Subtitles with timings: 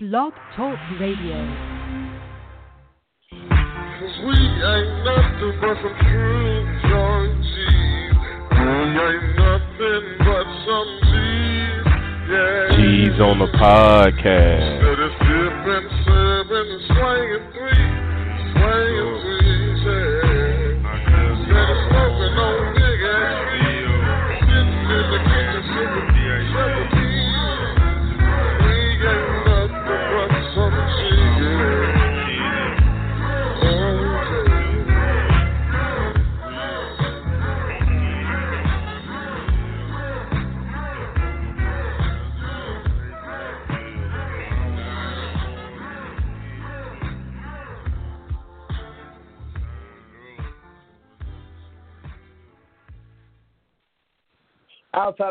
[0.00, 1.34] Blog Talk Radio.
[3.98, 7.26] Cause we ain't nothing but some true joy
[8.54, 11.82] We ain't nothing but some G's.
[12.30, 12.76] Yeah.
[12.76, 14.77] G's on the podcast.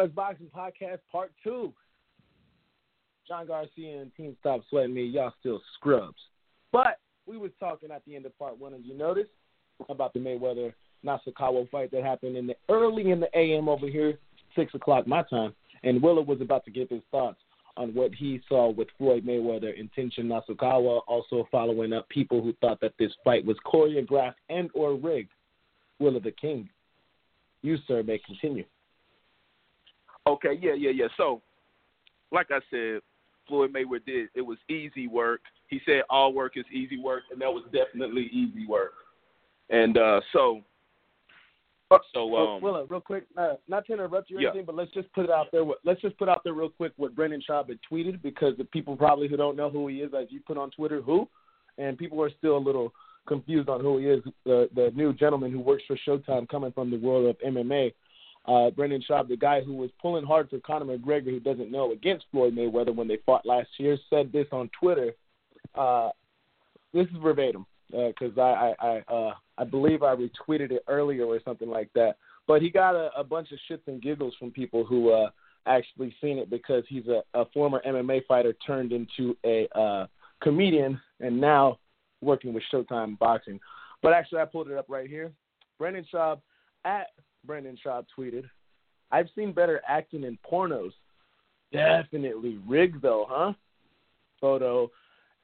[0.05, 1.73] Boxing Podcast Part 2.
[3.27, 6.15] John Garcia and Team Stop Sweating Me, y'all still scrubs.
[6.71, 9.27] But we was talking at the end of part one, and you notice
[9.89, 10.73] about the Mayweather
[11.05, 14.17] Nasukawa fight that happened in the early in the AM over here,
[14.55, 15.54] six o'clock my time.
[15.84, 17.39] And Willa was about to give his thoughts
[17.76, 22.54] on what he saw with Floyd Mayweather and Tenshin Nasukawa, also following up people who
[22.61, 25.32] thought that this fight was choreographed and or rigged.
[25.99, 26.70] Willa the King.
[27.61, 28.65] You, sir, may continue.
[30.27, 31.07] Okay, yeah, yeah, yeah.
[31.15, 31.41] So,
[32.31, 33.01] like I said,
[33.47, 35.41] Floyd Mayweather did it was easy work.
[35.70, 38.93] He said all work is easy work, and that was definitely easy work.
[39.70, 40.61] And uh so,
[42.13, 44.49] so um, Willa, real quick, uh, not to interrupt you or Yeah.
[44.49, 45.63] anything, but let's just put it out there.
[45.63, 48.65] what- Let's just put out there real quick what Brendan Schaub had tweeted because the
[48.65, 51.29] people probably who don't know who he is, as you put on Twitter, who,
[51.77, 52.93] and people are still a little
[53.25, 54.23] confused on who he is.
[54.45, 57.93] The the new gentleman who works for Showtime, coming from the world of MMA.
[58.48, 61.91] Uh, Brendan Schaub, the guy who was pulling hard for Conor McGregor, who doesn't know,
[61.91, 65.13] against Floyd Mayweather when they fought last year, said this on Twitter.
[65.75, 66.09] Uh,
[66.94, 71.39] this is verbatim because I I I, uh, I believe I retweeted it earlier or
[71.44, 72.17] something like that.
[72.47, 75.29] But he got a, a bunch of shits and giggles from people who uh,
[75.66, 80.07] actually seen it because he's a, a former MMA fighter turned into a uh,
[80.41, 81.79] comedian and now
[82.22, 83.59] working with Showtime Boxing.
[84.01, 85.31] But actually, I pulled it up right here.
[85.77, 86.39] Brendan Schaub
[86.85, 87.07] at
[87.47, 88.47] Brendan Schaub tweeted,
[89.12, 90.91] "I've seen better acting in pornos.
[91.72, 93.53] Definitely rigged though, huh?"
[94.40, 94.91] Photo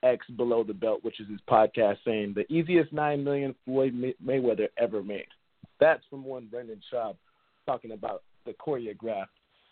[0.03, 4.15] X below the belt, which is his podcast, saying the easiest nine million Floyd May-
[4.23, 5.27] Mayweather ever made.
[5.79, 7.15] That's from one Brendan Schaub
[7.65, 9.27] talking about the choreographed,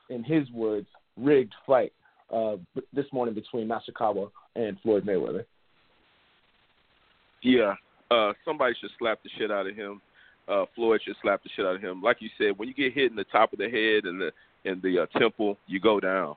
[0.10, 0.88] in his words,
[1.18, 1.92] rigged fight
[2.34, 2.56] uh,
[2.94, 5.46] this morning between Nashikawa and Floyd Mayweather.
[7.42, 7.74] yeah,
[8.10, 10.02] uh somebody should slap the shit out of him.
[10.48, 12.02] Uh Floyd should slap the shit out of him.
[12.02, 14.32] Like you said, when you get hit in the top of the head and the
[14.66, 16.36] and the uh, temple, you go down.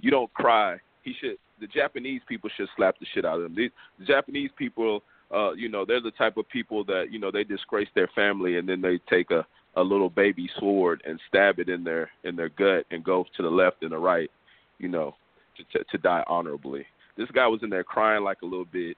[0.00, 0.78] You don't cry.
[1.02, 1.36] He should.
[1.60, 3.54] The Japanese people should slap the shit out of him.
[3.54, 5.02] The Japanese people,
[5.34, 8.58] uh, you know, they're the type of people that you know they disgrace their family
[8.58, 12.36] and then they take a a little baby sword and stab it in their in
[12.36, 14.30] their gut and go to the left and the right,
[14.78, 15.14] you know,
[15.56, 16.86] to to, to die honorably.
[17.16, 18.94] This guy was in there crying like a little bitch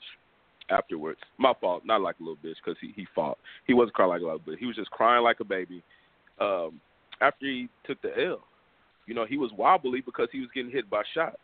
[0.70, 1.20] afterwards.
[1.38, 3.38] My fault, not like a little bitch because he he fought.
[3.66, 4.58] He wasn't crying like a little bitch.
[4.58, 5.82] He was just crying like a baby.
[6.40, 6.80] Um,
[7.20, 8.40] after he took the L,
[9.06, 11.36] you know, he was wobbly because he was getting hit by shots.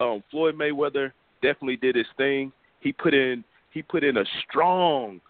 [0.00, 1.12] Um, Floyd Mayweather
[1.42, 2.52] definitely did his thing.
[2.80, 5.20] He put in he put in a strong,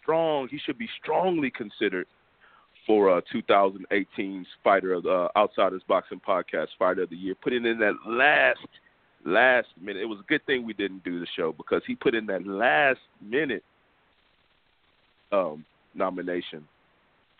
[0.00, 0.48] strong.
[0.48, 2.06] He should be strongly considered
[2.86, 7.34] for uh, 2018's Fighter of the uh, Outsiders Boxing Podcast Fighter of the Year.
[7.34, 8.66] Putting in that last
[9.24, 10.02] last minute.
[10.02, 12.46] It was a good thing we didn't do the show because he put in that
[12.46, 13.62] last minute
[15.32, 15.64] um,
[15.94, 16.66] nomination,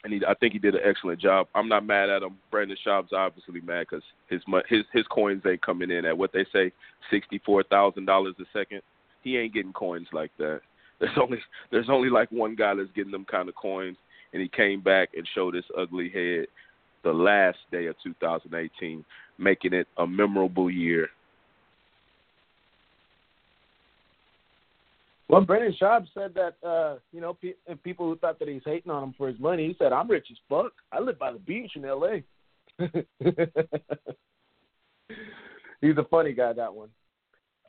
[0.04, 1.48] and he, I think he did an excellent job.
[1.54, 2.36] I'm not mad at him.
[2.50, 6.46] Brendan Schaub's obviously mad because his his his coins ain't coming in at what they
[6.52, 6.72] say
[7.10, 8.82] sixty four thousand dollars a second.
[9.22, 10.60] He ain't getting coins like that.
[11.00, 11.38] There's only
[11.70, 13.96] there's only like one guy that's getting them kind of coins,
[14.32, 16.46] and he came back and showed his ugly head
[17.04, 19.04] the last day of 2018,
[19.38, 21.08] making it a memorable year.
[25.28, 27.52] Well, Brendan Schaub said that uh, you know pe-
[27.82, 29.68] people who thought that he's hating on him for his money.
[29.68, 30.72] He said, "I'm rich as fuck.
[30.90, 32.24] I live by the beach in L.A."
[35.80, 36.54] he's a funny guy.
[36.54, 36.88] That one.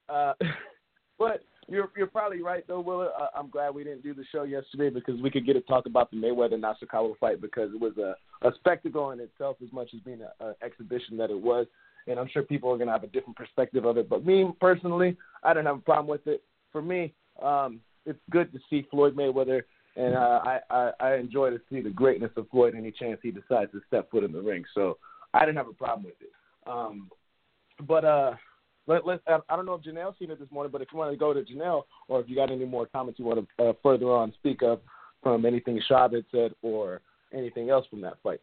[0.08, 0.34] Uh,
[1.20, 3.10] but you're you're probably right though, Willa.
[3.20, 5.86] Uh, I'm glad we didn't do the show yesterday because we could get to talk
[5.86, 8.16] about the Mayweather Nasukawa fight because it was a
[8.48, 11.68] a spectacle in itself as much as being an exhibition that it was.
[12.08, 14.08] And I'm sure people are gonna have a different perspective of it.
[14.08, 16.42] But me personally, I don't have a problem with it.
[16.72, 19.64] For me, um, it's good to see Floyd Mayweather,
[19.96, 23.32] and uh, I, I I enjoy to see the greatness of Floyd any chance he
[23.32, 24.64] decides to step foot in the ring.
[24.74, 24.98] So
[25.34, 26.32] I didn't have a problem with it.
[26.68, 27.10] Um,
[27.88, 28.34] but uh,
[28.88, 31.12] let, let, I don't know if Janelle seen it this morning, but if you want
[31.12, 33.74] to go to Janelle, or if you got any more comments you want to uh,
[33.84, 34.82] further on speak of
[35.22, 37.02] from anything Schaub said or
[37.34, 38.42] anything else from that fight.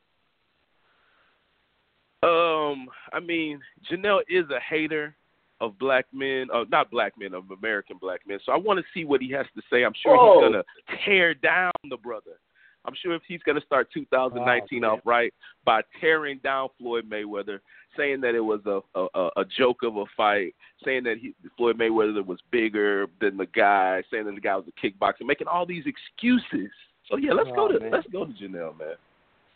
[2.22, 3.60] Um, I mean,
[3.90, 5.14] Janelle is a hater
[5.60, 8.38] of black men, uh, not black men, of American black men.
[8.44, 9.84] So I want to see what he has to say.
[9.84, 10.34] I'm sure Whoa.
[10.34, 10.64] he's gonna
[11.04, 12.38] tear down the brother.
[12.84, 15.32] I'm sure if he's gonna start 2019 Oh, off right
[15.64, 17.58] by tearing down Floyd Mayweather,
[17.96, 20.54] saying that it was a a, a joke of a fight,
[20.84, 24.66] saying that he, Floyd Mayweather was bigger than the guy, saying that the guy was
[24.68, 26.70] a kickboxer, making all these excuses.
[27.10, 27.90] So yeah, let's go Oh, to man.
[27.90, 28.94] let's go to Janelle, man.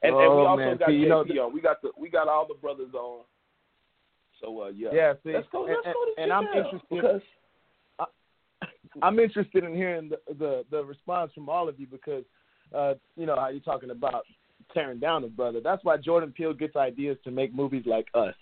[0.02, 0.76] And, and Oh, we also man.
[0.78, 1.52] got See, you know, on.
[1.52, 3.20] We got the we got all the brothers on.
[4.40, 5.66] So uh, yeah, Yeah, see, let's go.
[5.66, 6.88] and, Let's go to and, and I'm interested.
[6.90, 7.20] because
[9.02, 12.24] I'm interested in hearing the, the the response from all of you because
[12.74, 14.24] uh, you know how you're talking about
[14.74, 15.60] tearing down a brother.
[15.62, 18.34] That's why Jordan Peele gets ideas to make movies like Us.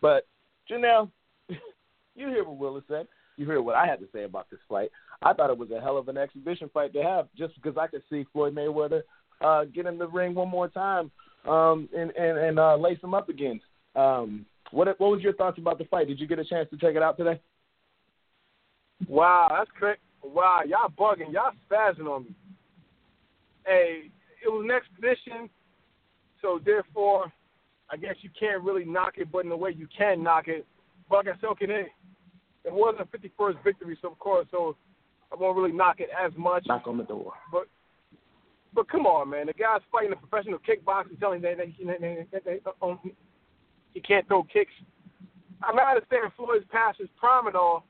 [0.00, 0.26] But
[0.70, 1.10] Janelle,
[1.48, 3.06] you hear what Willis said.
[3.36, 4.90] You hear what I had to say about this fight.
[5.22, 7.86] I thought it was a hell of an exhibition fight to have, just because I
[7.86, 9.02] could see Floyd Mayweather
[9.40, 11.10] uh, get in the ring one more time
[11.48, 13.60] um, and and, and uh, lace him up again.
[13.96, 16.08] Um, what what was your thoughts about the fight?
[16.08, 17.40] Did you get a chance to check it out today?
[19.08, 20.00] Wow, that's correct.
[20.22, 21.32] Wow, y'all bugging.
[21.32, 22.34] Y'all spazzing on me.
[23.66, 24.10] Hey,
[24.44, 25.48] it was an expedition,
[26.40, 27.32] so therefore,
[27.90, 30.66] I guess you can't really knock it, but in a way you can knock it.
[31.08, 31.86] But like I said, okay, they,
[32.64, 34.76] it wasn't a 51st victory, so of course, so
[35.32, 36.64] I won't really knock it as much.
[36.66, 37.32] Knock on the door.
[37.50, 37.66] But
[38.74, 42.00] but come on, man, the guy's fighting a professional kickboxer, telling that, that, he, that,
[42.00, 42.98] that, that, that um,
[43.94, 44.72] he can't throw kicks.
[45.62, 47.84] I mean, I understand Floyd's past his prime and all.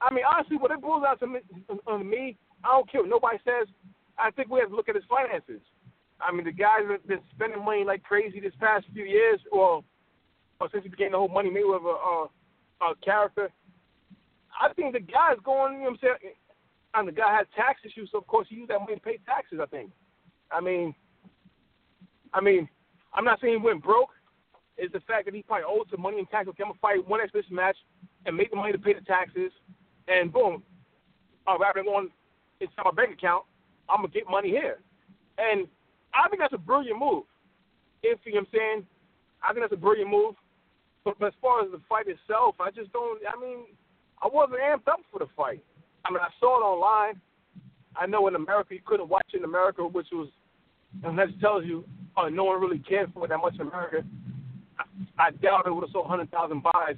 [0.00, 1.40] I mean, honestly, what it boils down to me,
[1.86, 3.66] on me, I don't care what nobody says.
[4.18, 5.60] I think we have to look at his finances.
[6.20, 9.82] I mean, the guy's been spending money like crazy this past few years, or,
[10.60, 12.24] or since he became the whole Money Mayweather uh,
[12.84, 13.50] uh, character.
[14.58, 16.34] I think the guy's going, you know what I'm saying?
[16.94, 19.18] And the guy has tax issues, so of course he used that money to pay
[19.26, 19.58] taxes.
[19.62, 19.90] I think.
[20.50, 20.94] I mean,
[22.32, 22.68] I mean,
[23.12, 24.10] I'm not saying he went broke.
[24.78, 26.50] It's the fact that he probably owed some money in taxes.
[26.50, 27.76] Okay, I'm gonna fight one exhibition match
[28.26, 29.52] and make the money to pay the taxes,
[30.08, 30.62] and boom,
[31.46, 32.10] uh, rather than going
[32.60, 33.44] inside my bank account,
[33.88, 34.78] I'm gonna get money here.
[35.38, 35.66] And
[36.14, 37.24] I think that's a brilliant move.
[38.02, 38.86] If you know what I'm saying,
[39.42, 40.34] I think that's a brilliant move.
[41.04, 43.20] But, but as far as the fight itself, I just don't.
[43.26, 43.58] I mean,
[44.22, 45.62] I wasn't amped up for the fight.
[46.04, 47.20] I mean, I saw it online.
[47.96, 50.28] I know in America you couldn't watch it in America, which was,
[51.04, 51.84] and that tells you,
[52.16, 54.04] uh, no one really cared for it that much in America.
[54.78, 54.84] I,
[55.18, 56.96] I doubt it would have sold 100,000 buys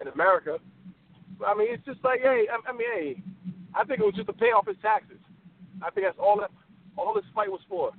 [0.00, 0.58] in America.
[1.46, 3.22] I mean, it's just like, hey, I, I mean, hey,
[3.74, 5.18] I think it was just to pay off his taxes.
[5.82, 6.50] I think that's all that
[6.96, 7.92] all this fight was for.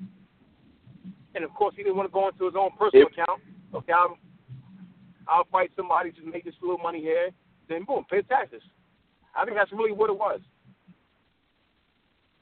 [1.35, 3.41] And of course, he didn't want to go into his own personal If- account.
[3.73, 4.17] Okay, I'll,
[5.27, 7.29] I'll fight somebody just make this little money here.
[7.69, 8.61] Then boom, pay taxes.
[9.35, 10.41] I think that's really what it was.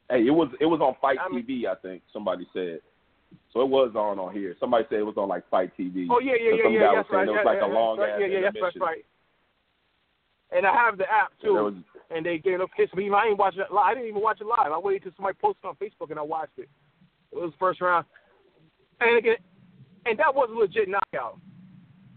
[0.09, 2.79] Hey, it was it was on Fight I mean- TV, I think somebody said.
[3.57, 4.55] So it was on on here.
[4.59, 6.05] Somebody said it was on like Fight TV.
[6.11, 6.79] Oh yeah, yeah, yeah, some yeah.
[6.79, 7.27] guy That's was right.
[7.27, 8.09] it was yeah, like yeah, a long right.
[8.13, 9.05] ass Yeah, yeah, that's right,
[10.53, 11.53] And I have the app And too.
[11.57, 11.73] was
[12.13, 13.09] and they gave up kiss me.
[13.09, 13.81] I ain't watch it live.
[13.81, 14.69] I didn't even watch it live.
[14.71, 16.69] I waited till somebody posted on Facebook and I watched it.
[17.33, 18.05] It was the first round,
[19.01, 19.41] and again,
[20.05, 21.41] and that was a legit knockout.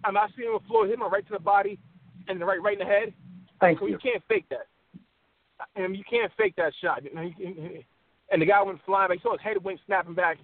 [0.05, 1.81] I mean, I seen him with Floyd hit him right to the body,
[2.29, 3.15] and the right right in the head.
[3.61, 3.93] Thank So you.
[3.93, 4.69] you can't fake that.
[5.75, 7.01] And you can't fake that shot.
[7.01, 9.17] And the guy went flying back.
[9.19, 10.37] You saw his head went snapping back,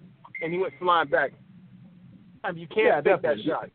[0.43, 1.33] and he went flying back.
[2.45, 3.71] I mean, you can't Yeah, fake that shot.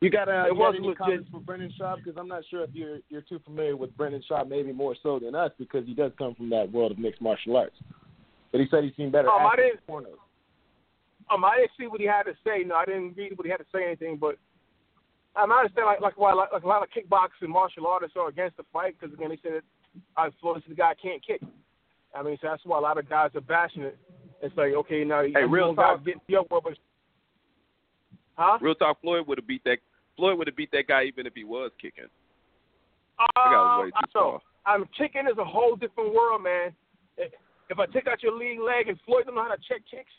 [0.00, 1.96] You got uh, It was any comments for Brendan Schaub?
[1.96, 5.18] Because I'm not sure if you're you're too familiar with Brendan Schaub, maybe more so
[5.18, 7.76] than us, because he does come from that world of mixed martial arts.
[8.50, 10.16] But he said he's seen better Um, I didn't- pornos.
[11.30, 12.64] Um, I didn't see what he had to say.
[12.64, 14.16] No, I didn't read what he had to say anything.
[14.16, 14.36] But
[15.36, 18.56] I understand like like why like, like a lot of kickboxing martial artists are against
[18.56, 19.64] the fight because again they said it
[20.16, 21.42] I Floyd the guy can't kick.
[22.14, 23.98] I mean, so that's why a lot of guys are bashing it.
[24.42, 26.04] It's like okay, now Hey, real talk.
[26.04, 26.62] get up, but
[28.36, 28.58] huh?
[28.60, 29.00] real talk.
[29.02, 29.78] Floyd would have beat that.
[30.16, 32.04] Floyd would have beat that guy even if he was kicking.
[33.18, 34.42] That guy was Um, too so.
[34.66, 36.72] I'm kicking is a whole different world, man.
[37.18, 40.10] If I take out your lead leg and Floyd don't know how to check kicks,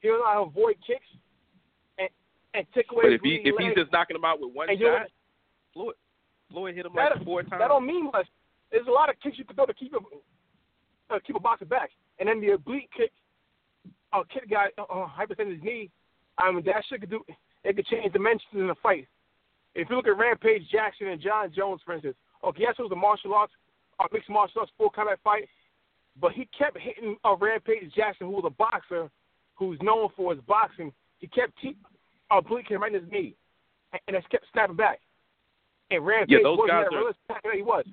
[0.00, 1.06] he don't know how to avoid kicks,
[1.98, 2.08] and
[2.54, 4.68] and take away But if he if leg, he's just knocking him out with one
[4.70, 5.08] you shot,
[5.72, 5.94] Floyd
[6.50, 7.60] Floyd hit him that, like four times.
[7.60, 8.26] that don't mean much.
[8.72, 9.98] There's a lot of kicks you can throw to keep a
[11.14, 13.12] uh, keep a boxer back, and then the oblique kick
[14.12, 15.90] a kid guy uh, uh, hyperextend his knee.
[16.38, 17.24] I mean that shit could do.
[17.64, 19.06] It could change dimensions in a fight.
[19.74, 22.92] If you look at Rampage Jackson and Jon Jones, for instance, okay, yes, it was
[22.92, 23.52] a martial arts,
[24.00, 25.48] a mixed martial arts full combat fight,
[26.20, 29.10] but he kept hitting uh, Rampage Jackson, who was a boxer,
[29.54, 30.92] who's known for his boxing.
[31.18, 31.76] He kept keep
[32.30, 33.34] oblique him right in his knee,
[33.92, 35.00] and, and it kept snapping back.
[35.90, 37.84] And Rampage Yeah, those wasn't guys that are- realistic that he was.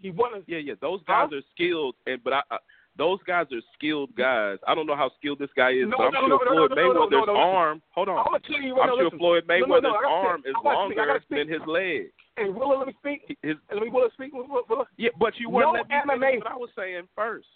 [0.00, 0.44] He wasn't.
[0.46, 2.56] Yeah, yeah, those guys are skilled, and but I, I
[2.98, 4.58] those guys are skilled guys.
[4.66, 6.70] I don't know how skilled this guy is, No, but I'm no, sure no, Floyd
[6.76, 7.80] Mayweather's arm.
[7.94, 8.18] Hold on.
[8.18, 8.96] I'm gonna tell you I'm now.
[8.96, 9.18] sure listen.
[9.18, 10.98] Floyd Mayweather's arm is I gotta speak.
[10.98, 12.10] I longer than his leg.
[12.36, 13.38] Hey, Willa, let me speak.
[13.42, 14.32] His, let me Willa speak.
[14.34, 16.38] Willa, yeah, but you weren't No letting me MMA.
[16.42, 17.46] what I was saying first.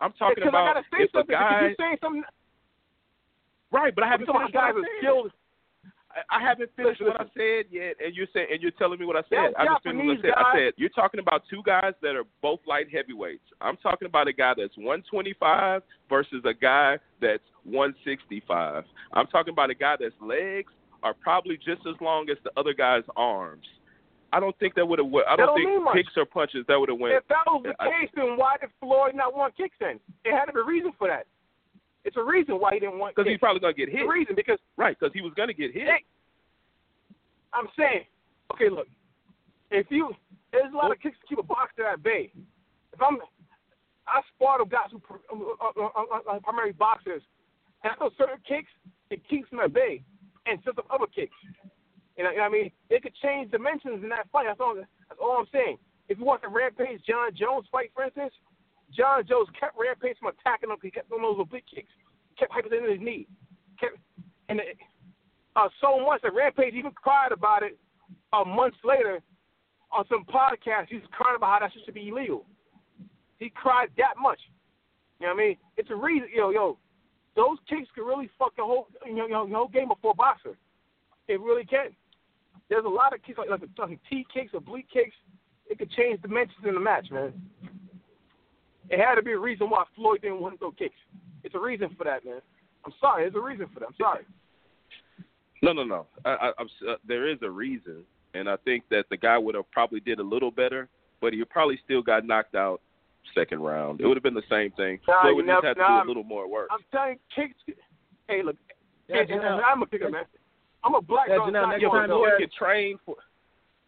[0.00, 1.34] I'm talking Because I about gotta say if something.
[1.34, 2.24] Because guy, you're saying something.
[3.72, 3.94] right?
[3.94, 5.30] But I haven't what I guys are skilled.
[6.30, 9.06] I- haven't finished Listen, what I said yet, and you're saying, and you're telling me
[9.06, 9.54] what I said.
[9.54, 10.32] That I just finished what I Japanese said.
[10.36, 13.44] I said you're talking about two guys that are both light heavyweights.
[13.60, 18.84] I'm talking about a guy that's 125 versus a guy that's 165.
[19.12, 22.72] I'm talking about a guy that's legs are probably just as long as the other
[22.72, 23.66] guy's arms.
[24.32, 25.06] I don't think that would have.
[25.06, 27.14] I don't don't think kicks or punches that would have went.
[27.14, 30.00] If that was the I- case, then why did Floyd not want kicks then?
[30.24, 31.26] It had to be a reason for that.
[32.04, 34.06] It's a reason why he didn't want Because he's probably gonna get It's hit.
[34.06, 34.96] a reason because Right?
[34.98, 35.86] Because he was gonna get hit.
[35.86, 36.04] Hey,
[37.52, 38.04] I'm saying,
[38.52, 38.88] okay, look,
[39.70, 40.10] if you,
[40.52, 42.30] there's a lot of kicks to keep a boxer at bay.
[42.92, 43.18] If I'm,
[44.06, 45.00] I spar with guys who
[45.32, 47.22] uh, uh, uh, uh, primary boxers,
[47.82, 48.70] and I know certain kicks
[49.10, 50.02] it keeps them at bay,
[50.46, 51.34] and sets up other kicks.
[52.18, 54.46] And I, you know what I mean, it could change dimensions in that fight.
[54.46, 54.74] That's all.
[54.76, 55.78] That's all I'm saying.
[56.08, 58.32] If you watch the Rampage Jon Jones fight, for instance,
[58.96, 60.76] Jon Jones kept Rampage from attacking him.
[60.82, 61.90] He kept doing those oblique kicks.
[62.38, 63.26] Kept hyperextending his knee.
[63.80, 63.96] Kept,
[64.48, 64.76] and it,
[65.56, 67.78] uh, so much that Rampage even cried about it
[68.32, 69.20] uh, months later
[69.92, 70.88] on some podcast.
[70.88, 72.44] He was crying about how that should be illegal.
[73.38, 74.38] He cried that much.
[75.20, 75.56] You know what I mean?
[75.76, 76.78] It's a reason, yo, yo.
[77.36, 80.14] Those kicks can really fuck the whole, you know, you know, the whole game before
[80.14, 80.56] boxer.
[81.26, 81.90] It really can.
[82.68, 85.14] There's a lot of kicks like like, like T kicks, oblique kicks.
[85.66, 87.32] It could change dimensions in the match, man.
[88.90, 90.94] It had to be a reason why Floyd didn't want to throw kicks.
[91.42, 92.40] It's a reason for that, man.
[92.84, 93.24] I'm sorry.
[93.24, 93.86] There's a reason for that.
[93.86, 94.24] I'm sorry.
[95.62, 96.06] No, no, no.
[96.24, 98.02] I, I, I'm, uh, there is a reason,
[98.34, 100.88] and I think that the guy would have probably did a little better,
[101.20, 102.80] but he probably still got knocked out
[103.34, 104.00] second round.
[104.00, 104.98] It would have been the same thing.
[105.08, 106.68] Nah, Floyd you would just never- have to nah, do a little more work.
[106.70, 107.78] I'm telling you, kicks.
[108.28, 108.56] Hey, look.
[109.08, 109.60] Yeah, and, and Janelle.
[109.66, 110.24] I'm a kicker, man.
[110.84, 111.48] I'm a black Yeah, belt.
[111.48, 113.16] Janelle, not next yeah, going but time to- you Floyd can train for.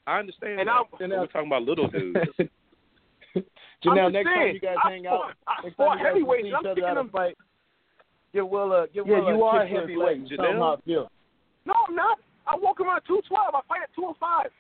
[0.07, 0.61] I understand.
[0.61, 0.73] And that.
[0.73, 2.19] I'm- we're talking about little dudes.
[3.85, 5.97] Janelle, I'm next time you guys I hang fought- out, I next time you guys
[5.99, 7.09] can heavyweights, see each I'm other kicking at a them.
[7.11, 7.37] fight,
[8.33, 10.19] give Will a uh, give Yeah, Will a uh, you are kick for his heavyweight,
[10.21, 10.59] leg tell him Janelle.
[10.61, 11.09] how it feels.
[11.67, 12.19] No, I'm not.
[12.47, 13.55] I walk around 212.
[13.55, 14.51] I fight at 205.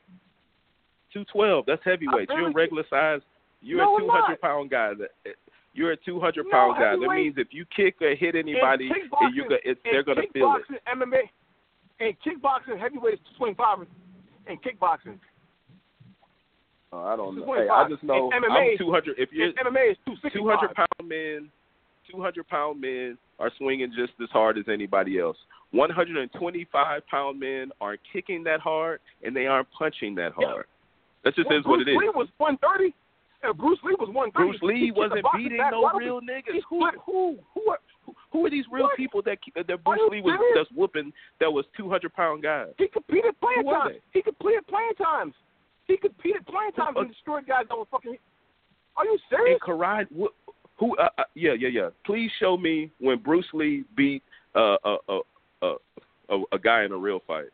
[1.12, 1.64] Two twelve.
[1.66, 2.28] That's heavyweight.
[2.28, 3.20] You're a regular size.
[3.62, 4.20] You're No, a I'm two not.
[4.25, 4.92] hundred pound guy.
[4.99, 5.11] That
[5.73, 6.92] you're a two hundred No, guy.
[7.00, 10.54] That means if you kick or hit anybody, in you go, it's, they're gonna feel
[10.56, 10.64] it.
[10.68, 11.20] kickboxing, MMA,
[12.00, 13.87] and kickboxing, heavyweight is 225
[14.49, 15.18] in kickboxing.
[16.96, 17.44] Oh, I don't know.
[17.44, 17.60] 225.
[17.60, 19.16] Hey, I just know In MMA, I'm two hundred.
[19.18, 19.96] If you're MMA is
[20.32, 21.50] two hundred pound men,
[22.10, 25.36] two hundred pound men are swinging just as hard as anybody else.
[25.72, 30.14] One hundred and twenty five pound men aren't kicking that hard and they aren't punching
[30.16, 30.46] that Yeah.
[30.46, 30.66] hard.
[31.24, 31.96] That just Well, is what Bruce it is.
[31.98, 32.94] Lee was 130.
[33.42, 34.32] And Bruce Lee was 130.
[34.58, 36.62] Bruce Lee wasn't beating back no wide real niggas.
[36.70, 37.78] Who who who are
[38.32, 38.96] who are these real What?
[38.96, 40.54] people that that Bruce Lee was serious?
[40.56, 42.72] that's whooping that was two hundred pound guys?
[42.78, 43.96] He competed playing times.
[44.12, 45.34] He competed playing times.
[45.88, 48.16] He competed playing times and Uh, destroyed guys that were fucking.
[48.96, 49.58] Are you In serious?
[49.62, 50.96] karate, wh- who?
[50.96, 51.88] Uh, uh, yeah, yeah, yeah.
[52.04, 54.22] Please show me when Bruce Lee beat
[54.54, 55.20] uh, a, a,
[55.62, 55.74] a,
[56.30, 57.46] a, a guy in a real fight.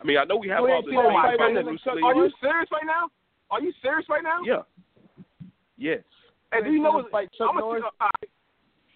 [0.00, 1.64] I mean, I know we have You all ain't this seen Oh my about with
[1.64, 1.80] goodness.
[1.84, 2.02] Bruce Lee.
[2.02, 3.08] Are you serious right now?
[3.50, 4.40] Are you serious right now?
[4.44, 4.62] Yeah.
[5.76, 6.02] Yes.
[6.52, 7.82] And do You you know seen fight Chuck I'm Norris?
[8.00, 8.08] A, uh,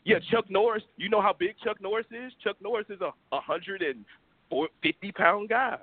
[0.04, 0.82] Yeah, Chuck Norris.
[0.96, 2.32] You know how big Chuck Norris is?
[2.42, 4.04] Chuck Norris is a a hundred and
[4.50, 5.78] four- fifty pound guy.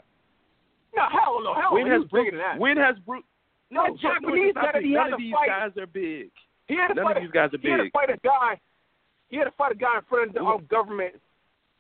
[0.95, 1.93] No, hell no, hell when no.
[1.93, 2.33] He has Bruce?
[2.57, 3.23] When has Bruce?
[3.71, 5.87] No, Norris Japanese is not guy that he None had of these fight- guys are
[5.87, 6.29] big.
[6.67, 7.17] He had to None fight.
[7.17, 7.93] of these guys are he had to big.
[7.93, 8.59] fight a guy.
[9.29, 11.15] He had to fight a guy in front of the um, government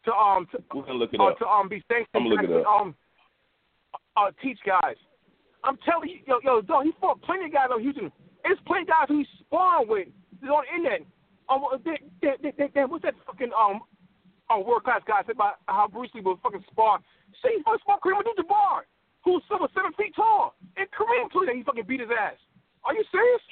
[0.05, 1.39] to um to, We're gonna look it uh, up.
[1.39, 2.09] to um be sanctioned.
[2.13, 2.95] I'm gonna look it to, Um,
[4.17, 4.95] uh, teach guys.
[5.63, 8.11] I'm telling you, yo, yo, dog, he fought plenty of guys on Houston.
[8.45, 10.07] It's plenty of guys who he sparring with.
[10.41, 11.01] He's on the internet.
[11.49, 13.81] Um, they, they, they, they, they, what's that fucking um,
[14.49, 16.99] um world class guy said about how Bruce Lee was fucking spar?
[17.41, 18.85] Say he fucking sparred Kareem Abdul-Jabbar,
[19.25, 22.37] who's over seven feet tall, and Kareem you that he fucking beat his ass.
[22.85, 23.41] Are you serious?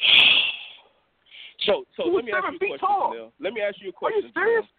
[1.65, 3.31] So, so Who's let me ask seven you a feet question, tall?
[3.39, 4.31] Let me ask you a Are you question.
[4.33, 4.65] serious?
[4.65, 4.69] Janelle.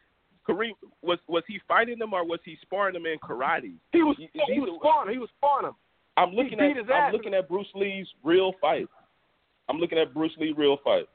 [0.46, 3.72] Kareem was was he fighting them or was he sparring them in karate?
[3.92, 5.12] He was he these was sparring.
[5.14, 5.74] He was sparring him.
[6.18, 8.86] I'm looking at I'm looking at Bruce Lee's real fight.
[9.70, 11.08] I'm looking at Bruce Lee real fights.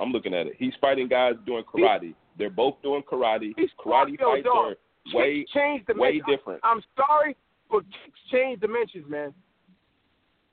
[0.00, 0.54] I'm looking at it.
[0.58, 2.14] He's fighting guys doing karate.
[2.38, 3.52] They're both doing karate.
[3.58, 4.72] He's Karate fights dog.
[4.72, 4.76] are
[5.12, 6.24] way change way dimensions.
[6.26, 6.60] different.
[6.64, 7.36] I'm sorry,
[7.70, 9.32] but kicks change dimensions, man.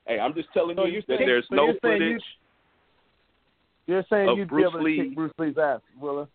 [0.06, 2.24] Hey, I'm just telling So you that saying- there's so no you're saying footage.
[3.86, 4.96] You're saying Of you'd Bruce be able to Lee.
[5.08, 6.28] kick Bruce Lee's ass, Willa.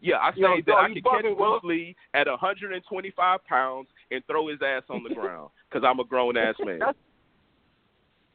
[0.00, 1.60] Yeah, I say Yo, that I you could catch bugging, Will.
[1.60, 5.50] Bruce Lee at 125 pounds and throw his ass on the ground.
[5.70, 6.78] because I'm a grown ass man.
[6.80, 6.94] That's-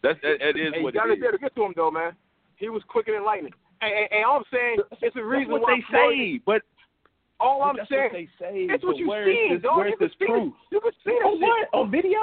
[0.04, 1.74] That's that, that is Hey, what you gotta it be able to get to him
[1.76, 2.14] though, man.
[2.56, 3.54] He was quicker than lightning.
[3.82, 6.42] And, and, and all I'm saying, it's a reason That's what why they Floyd- say,
[6.46, 6.62] but
[7.40, 8.74] All I'm that's saying, what they say.
[8.74, 9.78] it's what you where is seen, this, dog.
[9.78, 10.30] Where's You this see it.
[10.30, 10.54] proof?
[10.72, 11.42] You can see that On shit.
[11.42, 11.70] what?
[11.74, 12.20] On video?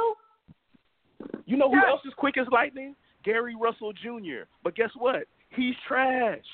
[1.47, 1.85] You know who Yes.
[1.89, 2.97] else is quick as lightning?
[3.23, 4.45] Gary Russell Jr.
[4.63, 5.25] But guess what?
[5.51, 6.45] He's trash.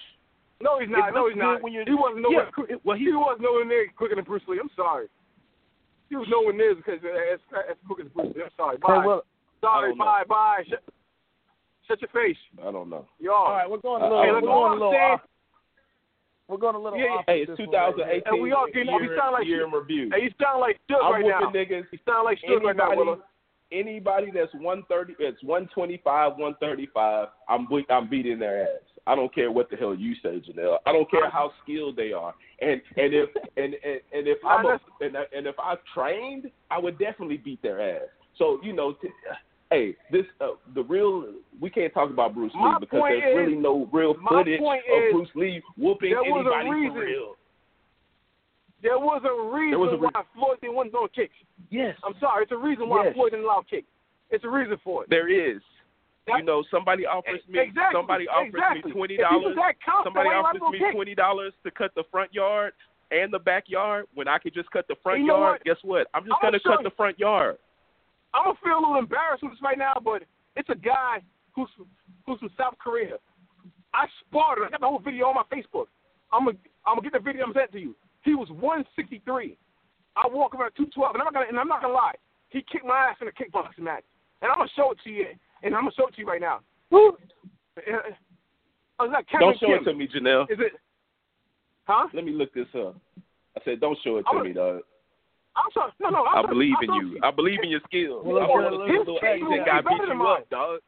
[0.61, 1.15] No, he's not.
[1.15, 1.57] No, he's not.
[1.57, 2.45] good when you're- he wasn't nowhere.
[2.45, 4.61] Yeah, quick- well, he- he was nowhere near quicker than Bruce Lee.
[4.61, 5.09] I'm sorry.
[6.11, 7.41] He was nowhere near because as,
[7.71, 8.43] as quick as Bruce Lee.
[8.43, 8.77] I'm sorry.
[8.77, 9.01] Bye.
[9.01, 9.25] Hey, well,
[9.63, 9.91] sorry.
[9.91, 10.05] don't know.
[10.05, 10.25] Bye.
[10.25, 10.65] Bye.
[10.69, 10.83] Shut,
[11.89, 13.07] shut your face, I don't know.
[13.19, 13.35] y'all.
[13.35, 14.23] all right, we're going a Uh, little.
[14.25, 15.21] hey, we're look, going all a I'm little saying- off.
[16.51, 17.25] We're going a little Yeah, off.
[17.29, 19.67] Hey, it's this one 2018 And we all getting- we year, sound like year shit.
[19.69, 20.11] in review.
[20.13, 21.51] Hey, you sound like Suge I'm right now.
[21.51, 21.87] niggas.
[21.93, 23.23] You sound like Suge right now, Anybody, Willa.
[23.73, 27.29] anybody that's 130, it's 125, 135.
[27.49, 28.83] I'm be- I'm beating their ass.
[29.07, 30.79] I don't care what the hell you say, Janelle.
[30.87, 32.35] I don't care how skilled they are.
[32.61, 36.79] And and if and and, and if I'm a, and, and if I trained, I
[36.79, 38.09] would definitely beat their ass.
[38.37, 39.09] So you know, t-
[39.71, 41.27] hey, this uh, the real.
[41.61, 45.29] We can't talk about Bruce Lee because there's is- really no real footage of Bruce
[45.35, 46.95] Lee whooping there was a anybody reason.
[46.97, 47.37] for real.
[48.83, 51.35] There was a reason was a re- why Floyd didn't want no kicks.
[51.71, 52.45] Yes, I'm sorry.
[52.45, 53.15] It's a reason why Yes.
[53.15, 53.87] Floyd didn't allow kicks.
[54.31, 55.11] It's a reason for it.
[55.11, 55.61] there is.
[56.27, 57.99] That- you know, somebody offers me exactly.
[57.99, 58.83] somebody offers exactly.
[58.91, 59.77] me twenty If he was dollars.
[60.05, 60.93] Somebody you offers me kick?
[60.95, 62.73] twenty dollars to cut the front yard
[63.11, 65.61] and the backyard when I could just cut the front You yard.
[65.65, 66.07] Guess what?
[66.15, 67.59] I'm just I'm gonna cut the front yard.
[68.35, 70.23] I'm gonna feel a little embarrassed with this right now, but
[70.57, 71.21] it's a guy
[71.55, 71.69] who's
[72.27, 73.17] who's from South Korea.
[73.93, 74.65] I sparred him.
[74.65, 75.87] I got the whole video on my Facebook.
[76.33, 76.57] I'm gonna
[76.87, 77.97] I'm gonna get the video and send it to you.
[78.23, 79.57] He was 163.
[80.17, 82.15] I walk around 212, and I'm not gonna and I'm not gonna lie.
[82.51, 84.05] He kicked my ass in a kickboxing match,
[84.43, 85.27] and I'm gonna show it to you.
[85.63, 86.61] And I'm gonna show it to you right now.
[86.91, 87.17] Woo!
[87.77, 89.79] Uh, is Don't show Kim?
[89.81, 90.45] it to me, Janelle.
[90.51, 90.73] Is it?
[91.85, 92.09] Huh?
[92.13, 92.97] Let me look this up.
[93.57, 94.81] I said, don't show it I'm to gonna- me, dog.
[95.65, 95.93] I'm sorry.
[96.01, 96.25] No, no.
[96.25, 97.21] I I'm believe I'm in you.
[97.23, 98.23] I believe in your skills.
[98.25, 100.09] Well, I look, want look, to see look, the look, Asian look, guy beat than
[100.19, 100.41] you mine.
[100.43, 100.81] up, dog.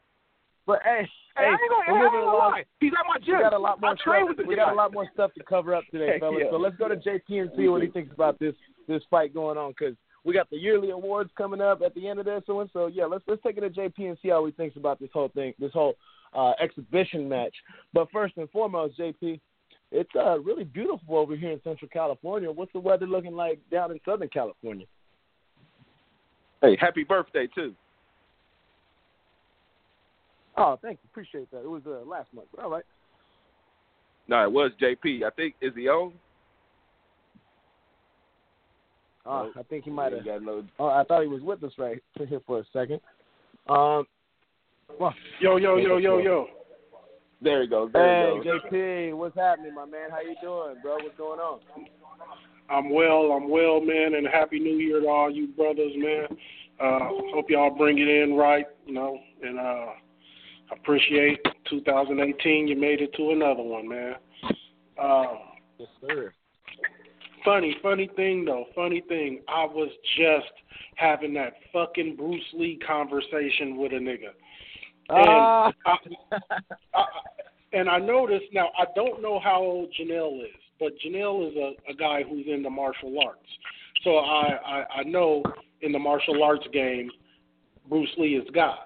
[0.67, 2.53] But hey, Hey, I hey, ain't gonna, we're I moving ain't gonna along.
[2.53, 2.65] lie.
[2.81, 3.37] He's at my gym.
[3.37, 4.29] We got a lot more I train stuff.
[4.29, 6.39] with the We got a lot more stuff to cover up today, fellas.
[6.45, 6.51] yeah.
[6.51, 8.55] So let's go to JP and see what he thinks about this
[8.87, 12.19] this fight going on because we got the yearly awards coming up at the end
[12.21, 12.69] of this one.
[12.73, 15.09] So yeah, let's let's take it to JP and see how he thinks about this
[15.13, 15.95] whole thing, this whole
[16.35, 17.55] uh, exhibition match.
[17.93, 19.41] But first and foremost, JP,
[19.93, 22.51] it's uh, really beautiful over here in Central California.
[22.51, 24.87] What's the weather looking like down in Southern California?
[26.63, 27.75] Hey, happy birthday too.
[30.57, 31.59] Oh, thank you, appreciate that.
[31.59, 32.49] It was uh, last month.
[32.63, 32.85] All right.
[34.29, 35.25] No, it was JP.
[35.25, 36.13] I think is he on?
[39.27, 40.23] Uh, I think he might have.
[40.23, 40.65] He got no.
[40.79, 43.01] Oh, I thought he was with us right here for a second.
[43.69, 44.07] Um,
[44.99, 46.47] well, Yo, yo, yo, yo, yo.
[47.43, 47.91] There he goes.
[47.93, 48.61] There hey, he goes.
[48.71, 50.11] JP, what's happening, my man?
[50.11, 50.95] How you doing, bro?
[50.95, 51.61] What's going on?
[52.71, 56.27] I'm well, I'm well, man, and happy new year to all you brothers, man.
[56.81, 56.99] Uh
[57.35, 59.87] hope y'all bring it in right, you know, and uh
[60.73, 64.15] appreciate 2018 you made it to another one, man.
[65.01, 65.25] Uh
[65.79, 66.33] Yes, sir.
[67.45, 69.43] funny, funny thing though, funny thing.
[69.49, 70.53] I was just
[70.97, 74.31] having that fucking Bruce Lee conversation with a nigga.
[75.11, 75.73] Ah.
[75.87, 75.97] I,
[76.95, 77.05] I,
[77.73, 81.91] and I noticed now I don't know how old Janelle is, but Janelle is a,
[81.91, 83.41] a guy who's into martial arts.
[84.05, 85.43] So I, I I know
[85.81, 87.11] in the martial arts game,
[87.89, 88.79] Bruce Lee is God.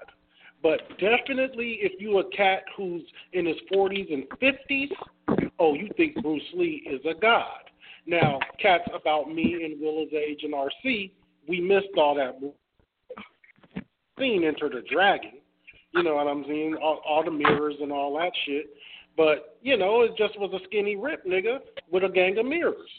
[0.62, 3.02] But definitely, if you a cat who's
[3.32, 7.70] in his 40s and 50s, oh, you think Bruce Lee is a god.
[8.06, 11.10] Now, cats about me and Willa's age and RC,
[11.48, 12.38] we missed all that.
[14.18, 15.32] Scene Enter the Dragon.
[15.96, 16.76] You know what I'm saying?
[16.82, 18.70] All, all the mirrors and all that shit.
[19.16, 21.58] But, you know, it just was a skinny rip nigga
[21.90, 22.90] with a gang of mirrors.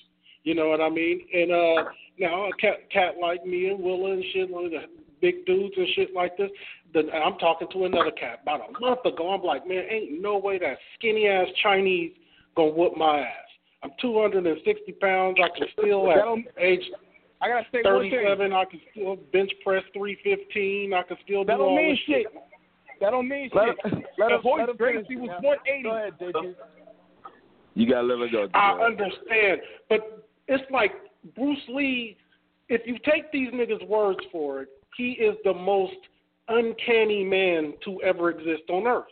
[0.44, 1.22] You know what I mean?
[1.34, 4.86] And uh now a cat cat like me and Willa and shit, one of the
[5.22, 6.50] big dudes and shit like this.
[6.94, 9.32] Then I'm talking to another cat about a month ago.
[9.32, 12.14] I'm like, man, ain't no way that skinny ass Chinese
[12.56, 13.50] gonna whoop my ass.
[13.84, 15.38] I'm 260 pounds.
[15.44, 16.82] I can still at age
[17.42, 18.52] I gotta say 37.
[18.54, 20.94] I can still bench press 315.
[20.94, 22.26] I can still do That don't all mean this shit.
[23.02, 23.94] That don't mean Let shit.
[23.94, 25.48] him, let him, The voice let him Gracie was Yeah.
[25.50, 25.84] 180.
[25.84, 26.56] Go ahead, JP.
[27.76, 28.48] You gotta let it go.
[28.54, 28.86] I Janelle.
[28.86, 30.92] understand, but it's like
[31.36, 32.18] Bruce Lee.
[32.70, 35.96] If you take these niggas' words for it, he is the most
[36.50, 39.06] uncanny man to ever exist on earth.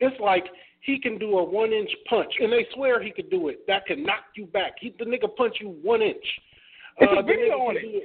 [0.00, 0.44] It's like
[0.80, 3.66] he can do a one-inch punch, and they swear he could do it.
[3.66, 4.74] That can knock you back.
[4.78, 6.24] He, the nigga punch you one inch.
[6.98, 7.90] It's a uh, the video nigga on can it.
[7.92, 8.00] do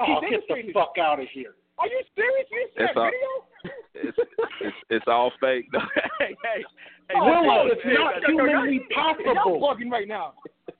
[0.00, 1.54] Oh, get the fuck out of here!
[1.78, 2.46] Are you serious?
[2.52, 3.46] You see It's that video?
[3.94, 4.18] It's,
[4.60, 5.66] it's it's all fake.
[6.18, 6.64] hey, hey,
[7.10, 9.60] hey, Willa, it's hey, not hey, humanly Y'all possible.
[9.60, 10.34] bugging right now.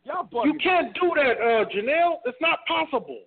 [0.04, 0.46] Y'all bugging.
[0.46, 2.18] You can't do that, uh, Janelle.
[2.24, 3.20] It's not possible.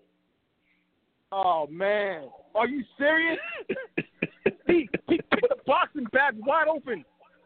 [1.31, 2.23] Oh man,
[2.55, 3.39] are you serious?
[4.67, 7.05] he he kicked the boxing bag wide open.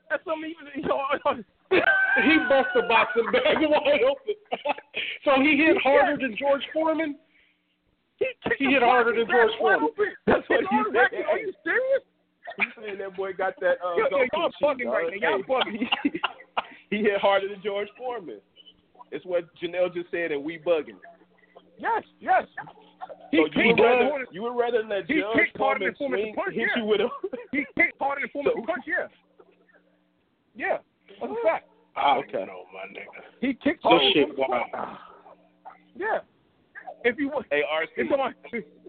[0.10, 1.04] That's something even you know.
[1.72, 4.36] he bust the boxing bag wide open.
[5.24, 7.16] so he hit harder than George Foreman.
[8.18, 9.90] He, kicked He hit harder than George bag Foreman.
[10.26, 10.94] That's what It's he on said.
[11.00, 11.26] record.
[11.32, 12.04] Are you serious?
[12.58, 13.78] He's saying that boy got that.
[13.84, 15.38] Uh, Yo, yo, y'all bugging right now.
[15.38, 15.84] Y'all bugging.
[16.90, 18.40] he hit harder than George Foreman.
[19.12, 20.98] It's what Janelle just said, and we bugging.
[21.78, 22.44] Yes, yes.
[23.32, 25.96] He So you would, rather, you would rather let He Judge kicked harder Foreman than
[25.96, 26.82] Foreman swing, punch, hit yeah.
[26.82, 27.10] you with a.
[27.52, 28.86] he kicked harder than Foreman So- to punch.
[28.88, 29.08] Yeah,
[30.56, 30.78] yeah.
[31.20, 31.68] That's a fact.
[31.98, 32.32] I Okay.
[32.32, 33.24] don't know, my nigga.
[33.42, 34.10] He kicked This harder.
[34.14, 34.98] shit than Foreman wild.
[35.96, 36.20] Yeah.
[37.06, 38.04] If you want, Hey, RC.
[38.04, 38.34] He's on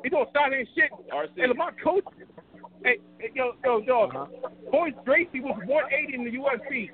[0.02, 0.90] he's on style and shit.
[1.12, 1.36] RC.
[1.44, 2.04] And my coach,
[2.82, 4.26] hey, hey, yo, yo, yo, Uh-huh.
[4.72, 6.90] Royce Gracie was 180 in the UFC,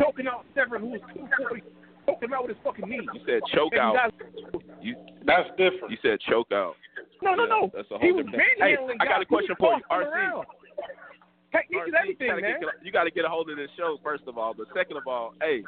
[0.00, 1.62] choking out Severn, who was 240,
[2.06, 3.06] choking him out with his fucking knee.
[3.14, 3.94] You said choke And out.
[3.94, 5.90] guys- You That's different.
[5.90, 6.74] you said choke out.
[7.22, 7.70] no, no, Yeah, no.
[7.72, 9.82] that's a whole he was different- Hey, I got a question for you.
[9.88, 10.10] tossing RC.
[10.12, 10.46] around.
[11.54, 12.60] Hey, he RC, did everything, you gotta man.
[12.60, 14.96] Get, you got to get a hold of this show first of all, but second
[14.96, 15.62] of all, hey,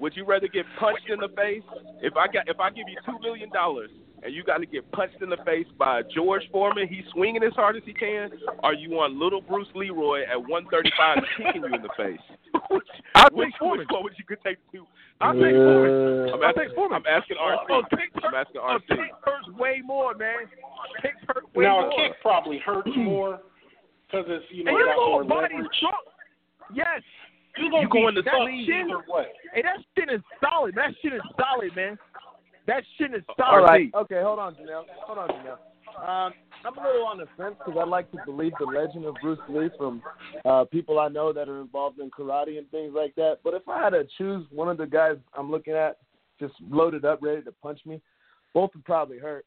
[0.00, 1.62] would you rather get punched in the face?
[2.00, 3.90] If I got if I give you two million dollars
[4.22, 7.52] and you got to get punched in the face by George Foreman, he's swinging as
[7.54, 8.30] hard as he can,
[8.64, 12.18] or you want little Bruce Leroy at 135 kicking you in the face?
[13.14, 13.78] I'll which, Foreman.
[13.80, 14.86] which one would you could take to?
[15.20, 16.34] I think take Foreman.
[16.34, 17.02] I'm I'll asking, take Foreman.
[17.04, 17.66] I'm asking RC.
[17.70, 18.88] Oh, kick I'm hurt- asking oh, RC.
[18.88, 20.46] kick hurts way more, man.
[21.02, 21.92] Kick hurt way now more.
[21.92, 23.40] a kick probably hurts more
[24.10, 25.76] because it's you know and your got more little body leverage.
[25.76, 26.02] strong.
[26.74, 27.02] Yes.
[27.56, 28.68] You gonna You going be to fucked sleep.
[28.68, 29.26] either way.
[29.54, 30.74] Hey, that shit is solid.
[30.74, 31.98] That shit is solid, man.
[32.66, 33.48] That shit is solid.
[33.50, 33.90] All right.
[33.94, 34.84] Okay, hold on, Janelle.
[35.06, 35.58] Hold on, Janelle.
[35.98, 36.32] Um,
[36.64, 39.38] I'm a little on the fence because I like to believe the legend of Bruce
[39.48, 40.02] Lee from
[40.44, 43.38] uh, people I know that are involved in karate and things like that.
[43.42, 45.96] But if I had to choose one of the guys I'm looking at,
[46.38, 48.00] just loaded up, ready to punch me,
[48.54, 49.44] both would probably hurt.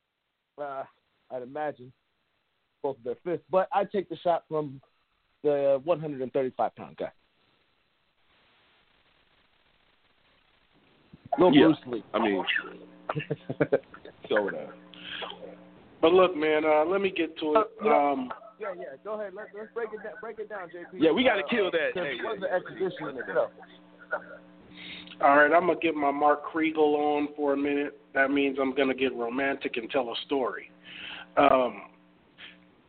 [0.62, 0.84] Uh,
[1.34, 1.94] I'd imagine
[2.82, 3.46] both of their fists.
[3.52, 4.82] But I'd take the shot from
[5.44, 7.12] the 135 pound guy.
[11.38, 11.66] Little Yeah.
[11.66, 12.04] Bruce Lee.
[12.14, 12.44] I mean,
[14.30, 14.68] so uh,
[16.02, 17.58] But look, man, uh, let me get to it.
[17.58, 18.12] Uh, yeah.
[18.12, 18.84] Um, Yeah, yeah.
[19.04, 19.34] Go ahead.
[19.34, 20.14] Let's let's break it down.
[20.22, 21.00] Break it down, JP.
[21.02, 21.92] Yeah, we gotta Uh, kill that.
[21.94, 23.52] Hey, it was an exhibition in itself.
[25.22, 27.98] all right, I'm gonna get my Mark Kriegel on for a minute.
[28.14, 30.70] That means I'm gonna get romantic and tell a story.
[31.38, 31.84] Um,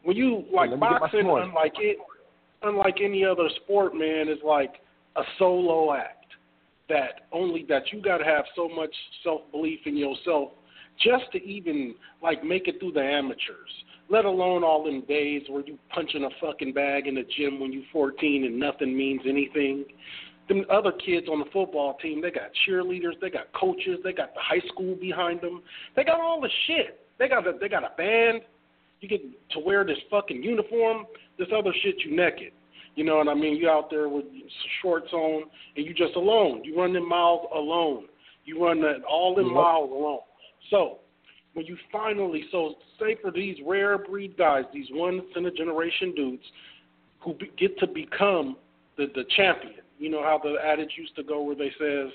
[0.04, 1.98] when you like let me get my boxing, unlike it,
[2.62, 4.74] unlike any other sport, man, is like
[5.16, 6.18] a solo act.
[6.88, 10.50] That only that you got to have so much self belief in yourself
[11.02, 13.70] just to even like make it through the amateurs.
[14.08, 17.72] Let alone all them days where you punching a fucking bag in the gym when
[17.72, 19.84] you 14 and nothing means anything.
[20.48, 24.34] Them other kids on the football team, they got cheerleaders, they got coaches, they got
[24.34, 25.62] the high school behind them.
[25.96, 27.00] They got all the shit.
[27.18, 28.42] They got a, they got a band.
[29.02, 31.06] You get to wear this fucking uniform.
[31.38, 32.52] This other shit, you naked.
[32.94, 33.56] You know what I mean?
[33.56, 34.24] You out there with
[34.80, 35.44] shorts on,
[35.76, 36.62] and you just alone.
[36.64, 38.06] You run them miles alone.
[38.44, 39.54] You run that all them Yep.
[39.54, 40.20] miles alone.
[40.70, 40.98] So
[41.54, 46.14] when you finally, so say for these rare breed guys, these once in a generation
[46.14, 46.44] dudes,
[47.20, 48.56] who be, get to become
[48.96, 49.74] the the champion.
[49.98, 52.12] You know how the adage used to go where they says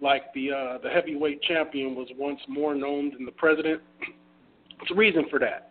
[0.00, 3.82] like the uh, the heavyweight champion was once more known than the president.
[4.82, 5.69] It's a reason for that.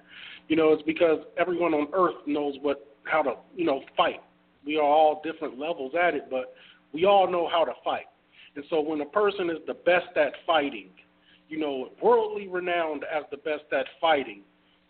[0.49, 4.21] You know, it's because everyone on earth knows what how to you know fight.
[4.65, 6.53] We are all different levels at it, but
[6.91, 8.07] we all know how to fight.
[8.55, 10.89] And so when a person is the best at fighting,
[11.47, 14.41] you know, worldly renowned as the best at fighting,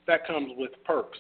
[0.07, 1.17] that comes with perks.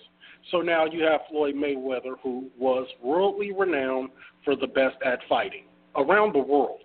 [0.51, 4.09] So now you have Floyd Mayweather, who was worldly renowned
[4.43, 6.81] for the best at fighting around the world.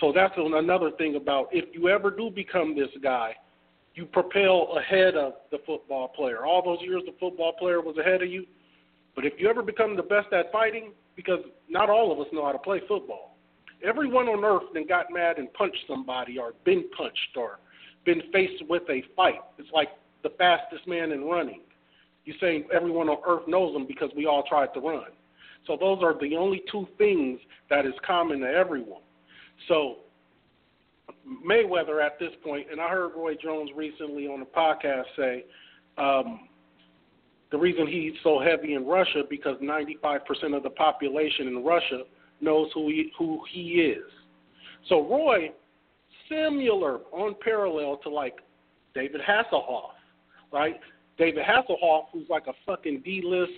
[0.00, 3.34] So that's another thing about if you ever do become this guy,
[3.98, 6.46] you propel ahead of the football player.
[6.46, 8.46] All those years the football player was ahead of you.
[9.16, 12.46] But if you ever become the best at fighting, because not all of us know
[12.46, 13.36] how to play football.
[13.82, 17.58] Everyone on earth then got mad and punched somebody or been punched or
[18.04, 19.40] been faced with a fight.
[19.58, 19.88] It's like
[20.22, 21.62] the fastest man in running.
[22.24, 25.10] You say everyone on earth knows them because we all tried to run.
[25.66, 29.02] So those are the only two things that is common to everyone.
[29.66, 29.96] So
[31.46, 35.44] Mayweather at this point, and I heard Roy Jones recently on a podcast say
[35.96, 36.48] um,
[37.50, 42.02] the reason he's so heavy in Russia because 95% of the population in Russia
[42.40, 44.10] knows who he, who he is.
[44.88, 45.52] So Roy,
[46.28, 48.36] similar on parallel to like
[48.94, 49.90] David Hasselhoff,
[50.52, 50.78] right?
[51.18, 53.52] David Hasselhoff, who's like a fucking D-list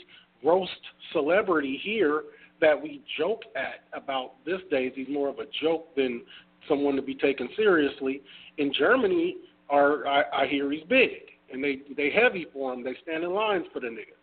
[0.44, 0.70] roast
[1.12, 2.22] celebrity here
[2.60, 4.92] that we joke at about this days.
[4.94, 6.22] He's more of a joke than
[6.68, 8.22] someone to be taken seriously.
[8.58, 9.36] In Germany,
[9.68, 11.10] are I, I hear he's big,
[11.52, 12.82] and they they heavy for him.
[12.82, 14.16] They stand in lines for the nigga.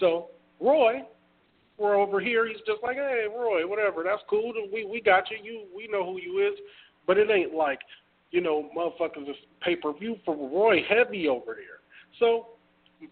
[0.00, 0.28] So
[0.60, 1.02] Roy,
[1.78, 2.46] we're over here.
[2.46, 4.04] He's just like, hey, Roy, whatever.
[4.04, 4.52] That's cool.
[4.72, 5.38] We we got you.
[5.42, 6.58] You we know who you is,
[7.06, 7.80] but it ain't like,
[8.30, 11.80] you know, motherfuckers is pay per view for Roy heavy over there.
[12.18, 12.48] So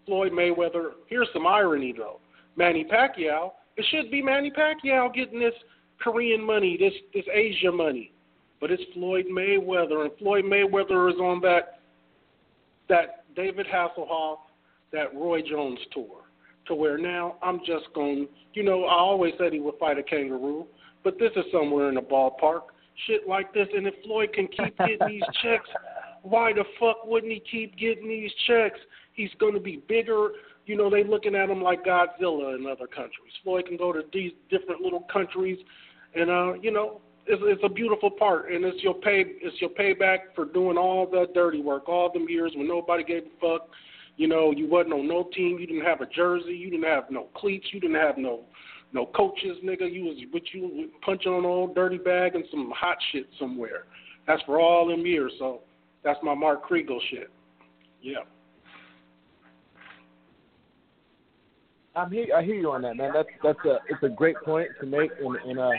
[0.07, 0.93] Floyd Mayweather.
[1.09, 2.21] Here's some irony though.
[2.57, 3.53] Manny Pacquiao.
[3.77, 5.55] It should be Manny Pacquiao getting this
[6.01, 8.13] Korean money, this this Asia money,
[8.61, 11.81] but it's Floyd Mayweather, and Floyd Mayweather is on that
[12.89, 14.39] that David Hasselhoff,
[14.93, 16.25] that Roy Jones tour,
[16.67, 18.29] to where now I'm just going.
[18.53, 20.67] You know, I always said he would fight a kangaroo,
[21.05, 22.63] but this is somewhere in the ballpark.
[23.07, 25.69] Shit like this, and if Floyd can keep getting these checks,
[26.23, 28.79] why the fuck wouldn't he keep getting these checks?
[29.15, 30.31] He's going to be bigger.
[30.67, 33.33] You know, they looking at him like Godzilla in other countries.
[33.43, 35.59] Floyd can go to these different little countries,
[36.15, 39.25] and uh, you know, it's, it's a beautiful part, and it's your pay.
[39.41, 43.23] It's your payback for doing all the dirty work, all them years when nobody gave
[43.23, 43.69] a fuck.
[44.17, 45.59] You know, you wasn't on no team.
[45.59, 46.53] You didn't have a jersey.
[46.53, 47.67] You didn't have no cleats.
[47.73, 48.41] You didn't have no
[48.93, 49.91] no coaches, nigga.
[49.91, 53.85] You was but you punching on an old dirty bag and some hot shit somewhere.
[54.27, 55.33] That's for all them years.
[55.39, 55.61] So
[56.05, 57.31] that's my Mark Kriegel shit.
[58.03, 58.19] Yeah.
[61.95, 62.27] I'm here.
[62.37, 63.13] I hear you on that, man.
[63.13, 65.71] That's that's a it's a great point to make, and, and uh,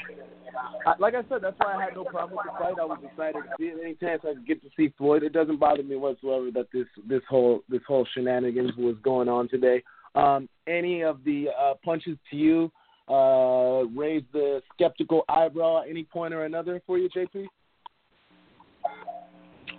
[0.85, 2.79] I, like I said, that's why I had no problem with the fight.
[2.79, 3.79] I was excited to see it.
[3.83, 6.87] Any chance I could get to see Floyd, it doesn't bother me whatsoever that this
[7.07, 9.83] this whole this whole shenanigans was going on today.
[10.15, 12.71] Um, any of the uh, punches to you
[13.09, 17.47] uh, raised the skeptical eyebrow at any point or another for you, JP?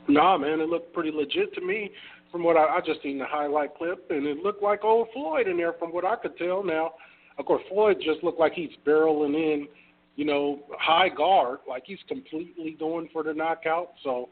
[0.08, 1.90] Nah, man, it looked pretty legit to me
[2.30, 5.46] from what I, I just seen the highlight clip, and it looked like old Floyd
[5.46, 6.64] in there from what I could tell.
[6.64, 6.92] Now,
[7.38, 9.68] of course, Floyd just looked like he's barreling in,
[10.16, 13.92] you know, high guard, like he's completely going for the knockout.
[14.05, 14.29] So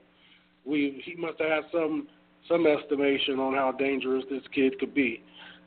[0.64, 2.08] we he must have had some
[2.48, 5.22] some estimation on how dangerous this kid could be.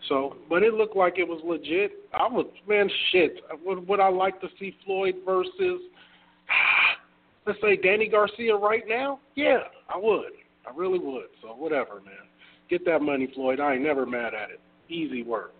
[0.09, 1.91] So, but it looked like it was legit.
[2.13, 3.39] I was man, shit.
[3.65, 5.51] Would, would I like to see Floyd versus,
[7.47, 9.19] let's say Danny Garcia right now?
[9.35, 9.59] Yeah,
[9.93, 10.33] I would.
[10.67, 11.27] I really would.
[11.41, 12.13] So whatever, man.
[12.69, 13.59] Get that money, Floyd.
[13.59, 14.59] I ain't never mad at it.
[14.89, 15.53] Easy work.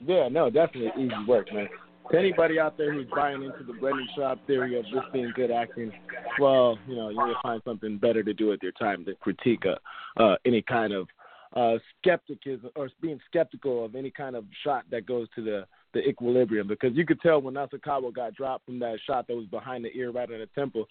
[0.00, 1.68] Yeah, no, definitely easy work, man.
[2.10, 5.50] To anybody out there who's buying into the Brendan Schaub theory of this being good
[5.50, 5.92] acting,
[6.40, 9.14] well, you know, you need to find something better to do with your time than
[9.20, 11.06] critique uh, uh, any kind of
[11.54, 16.00] uh, skepticism or being skeptical of any kind of shot that goes to the the
[16.00, 16.66] equilibrium.
[16.66, 19.94] Because you could tell when Nasukawa got dropped from that shot that was behind the
[19.94, 20.86] ear right on the temple,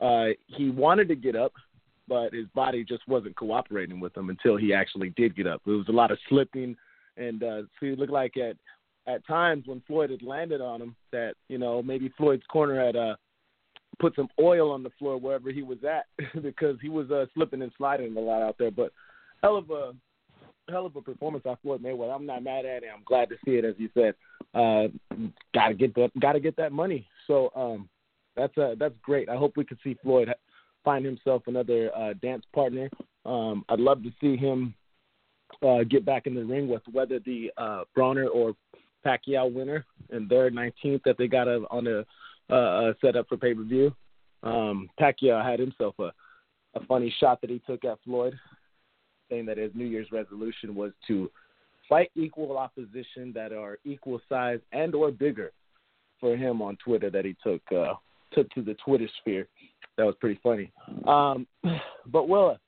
[0.00, 1.52] uh, he wanted to get up,
[2.08, 5.62] but his body just wasn't cooperating with him until he actually did get up.
[5.66, 6.76] It was a lot of slipping,
[7.16, 8.56] and uh, so it looked like at
[9.06, 12.96] at times when Floyd had landed on him that you know maybe Floyd's corner had
[12.96, 13.16] uh,
[13.98, 16.06] put some oil on the floor wherever he was at
[16.42, 18.70] because he was uh, slipping and sliding a lot out there.
[18.70, 18.92] But
[19.42, 19.92] hell of a
[20.68, 22.14] hell of a performance by Floyd Mayweather.
[22.14, 22.90] I'm not mad at it.
[22.92, 24.14] I'm glad to see it, as you said.
[24.54, 24.88] Uh,
[25.54, 26.10] gotta get that.
[26.20, 27.06] Gotta get that money.
[27.26, 27.88] So um,
[28.36, 29.28] that's uh, that's great.
[29.28, 30.28] I hope we can see Floyd
[30.84, 32.88] find himself another uh, dance partner.
[33.24, 34.74] Um, I'd love to see him
[35.62, 38.54] uh, get back in the ring with whether the uh, Broner or
[39.06, 43.36] Pacquiao winner in their 19th that they got a, on a uh, set up for
[43.36, 43.94] pay per view.
[44.42, 46.12] Um, Pacquiao had himself a,
[46.74, 48.34] a funny shot that he took at Floyd,
[49.30, 51.30] saying that his New Year's resolution was to
[51.88, 55.52] fight equal opposition that are equal size and or bigger
[56.20, 57.94] for him on Twitter that he took uh,
[58.32, 59.46] took to the Twitter sphere.
[59.96, 60.72] That was pretty funny.
[61.06, 61.46] Um,
[62.06, 62.58] but Willa,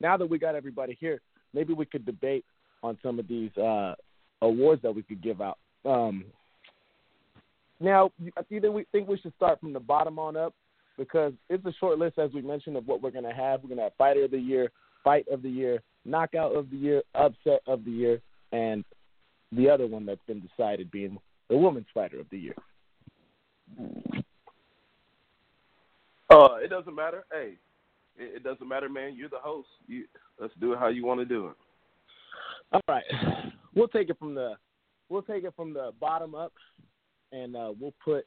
[0.00, 1.20] now that we got everybody here,
[1.54, 2.44] maybe we could debate
[2.82, 3.94] on some of these uh,
[4.42, 5.58] awards that we could give out.
[5.84, 6.24] Um,
[7.80, 8.10] now,
[8.50, 10.54] either we think we should start from the bottom on up
[10.96, 13.62] because it's a short list, as we mentioned, of what we're going to have.
[13.62, 14.70] We're going to have Fighter of the Year,
[15.04, 18.20] Fight of the Year, Knockout of the Year, Upset of the Year,
[18.52, 18.84] and
[19.52, 21.18] the other one that's been decided being
[21.48, 22.54] the Women's Fighter of the Year.
[26.30, 27.24] Uh, it doesn't matter.
[27.30, 27.54] Hey,
[28.16, 29.14] it, it doesn't matter, man.
[29.16, 29.68] You're the host.
[29.86, 30.04] You
[30.40, 31.56] let's do it how you want to do it.
[32.72, 33.04] All right,
[33.76, 34.54] we'll take it from the
[35.08, 36.52] we'll take it from the bottom up,
[37.30, 38.26] and uh, we'll put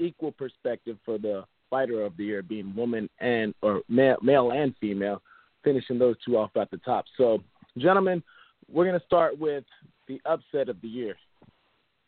[0.00, 4.74] equal perspective for the fighter of the year being woman and or male, male and
[4.80, 5.22] female,
[5.62, 7.04] finishing those two off at the top.
[7.16, 7.38] So,
[7.78, 8.22] gentlemen,
[8.68, 9.64] we're gonna start with
[10.08, 11.14] the upset of the year.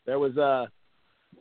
[0.05, 0.65] There was uh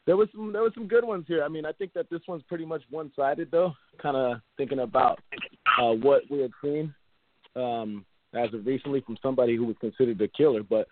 [0.06, 1.42] there was some there was some good ones here.
[1.42, 3.72] I mean, I think that this one's pretty much one sided though.
[4.00, 5.18] Kind of thinking about
[5.80, 6.94] uh, what we had seen
[7.56, 10.62] um, as of recently from somebody who was considered a killer.
[10.62, 10.88] But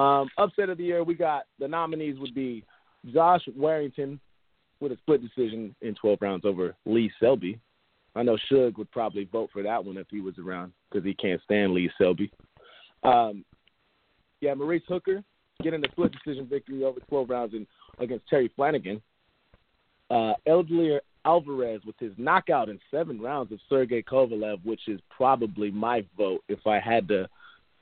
[0.00, 2.64] um, upset of the year, we got the nominees would be
[3.12, 4.20] Josh Warrington
[4.80, 7.58] with a split decision in 12 rounds over Lee Selby.
[8.14, 11.14] I know Suge would probably vote for that one if he was around because he
[11.14, 12.30] can't stand Lee Selby.
[13.02, 13.44] Um,
[14.40, 15.22] yeah, Maurice Hooker
[15.62, 17.66] getting a split decision victory over 12 rounds in,
[17.98, 19.00] against Terry Flanagan.
[20.10, 25.70] Uh, Eldler Alvarez with his knockout in seven rounds of Sergey Kovalev, which is probably
[25.72, 27.28] my vote if I had to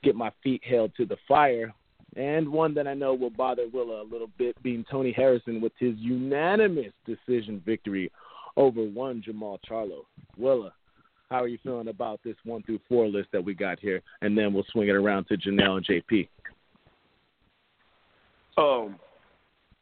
[0.03, 1.73] get my feet held to the fire.
[2.15, 5.73] And one that I know will bother Willa a little bit being Tony Harrison with
[5.77, 8.11] his unanimous decision victory
[8.57, 10.05] over one Jamal Charlo.
[10.37, 10.73] Willa,
[11.29, 14.01] how are you feeling about this one through four list that we got here?
[14.21, 16.29] And then we'll swing it around to Janelle and JP.
[18.57, 18.95] Um,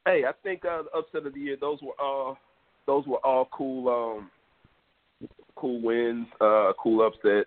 [0.05, 1.55] hey, I think uh, the upset of the year.
[1.59, 2.37] Those were all
[2.85, 7.45] those were all cool, um, cool wins, uh, cool upset.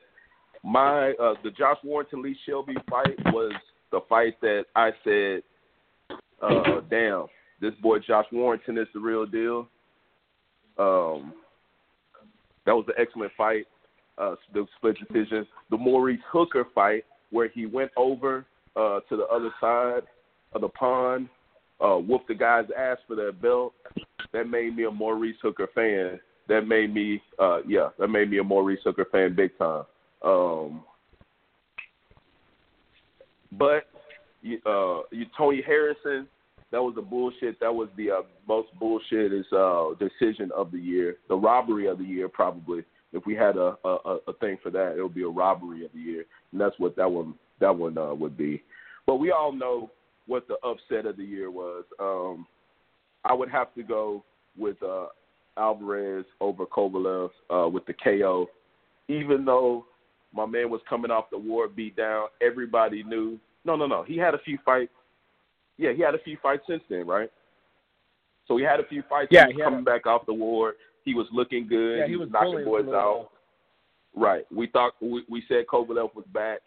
[0.64, 3.52] My uh, the Josh Warrington Lee Selby fight was
[3.92, 5.42] the fight that I said,
[6.42, 7.26] uh, damn,
[7.60, 9.68] this boy Josh Warrington is the real deal.
[10.78, 11.32] Um,
[12.66, 13.66] that was an excellent fight.
[14.18, 15.46] Uh, the split decision.
[15.70, 20.02] The Maurice Hooker fight, where he went over uh, to the other side
[20.52, 21.28] of the pond,
[21.80, 23.74] uh, whooped the guy's ass for that belt.
[24.36, 26.20] That made me a Maurice Hooker fan.
[26.46, 29.84] That made me, uh, yeah, that made me a Maurice Hooker fan big time.
[30.22, 30.84] Um,
[33.52, 33.88] but
[34.66, 36.28] uh, you, Tony Harrison,
[36.70, 37.58] that was the bullshit.
[37.60, 41.96] That was the uh, most bullshit is uh, decision of the year, the robbery of
[41.96, 42.84] the year, probably.
[43.14, 45.92] If we had a, a a thing for that, it would be a robbery of
[45.94, 48.62] the year, and that's what that one that one uh, would be.
[49.06, 49.90] But we all know
[50.26, 51.84] what the upset of the year was.
[51.98, 52.46] Um,
[53.24, 54.24] I would have to go
[54.56, 55.06] with uh,
[55.56, 58.48] Alvarez over Kovalev uh, with the KO,
[59.08, 59.86] even though
[60.32, 62.28] my man was coming off the Ward beat down.
[62.40, 63.38] Everybody knew.
[63.64, 64.02] No, no, no.
[64.02, 64.92] He had a few fights.
[65.78, 67.30] Yeah, he had a few fights since then, right?
[68.48, 69.28] So he had a few fights.
[69.30, 70.74] Yeah, he was he coming back off the Ward.
[71.04, 71.98] He was looking good.
[71.98, 73.30] Yeah, he, he was, was knocking boys a out.
[74.14, 74.44] Right.
[74.54, 76.60] We thought we, we said Kovalev was back.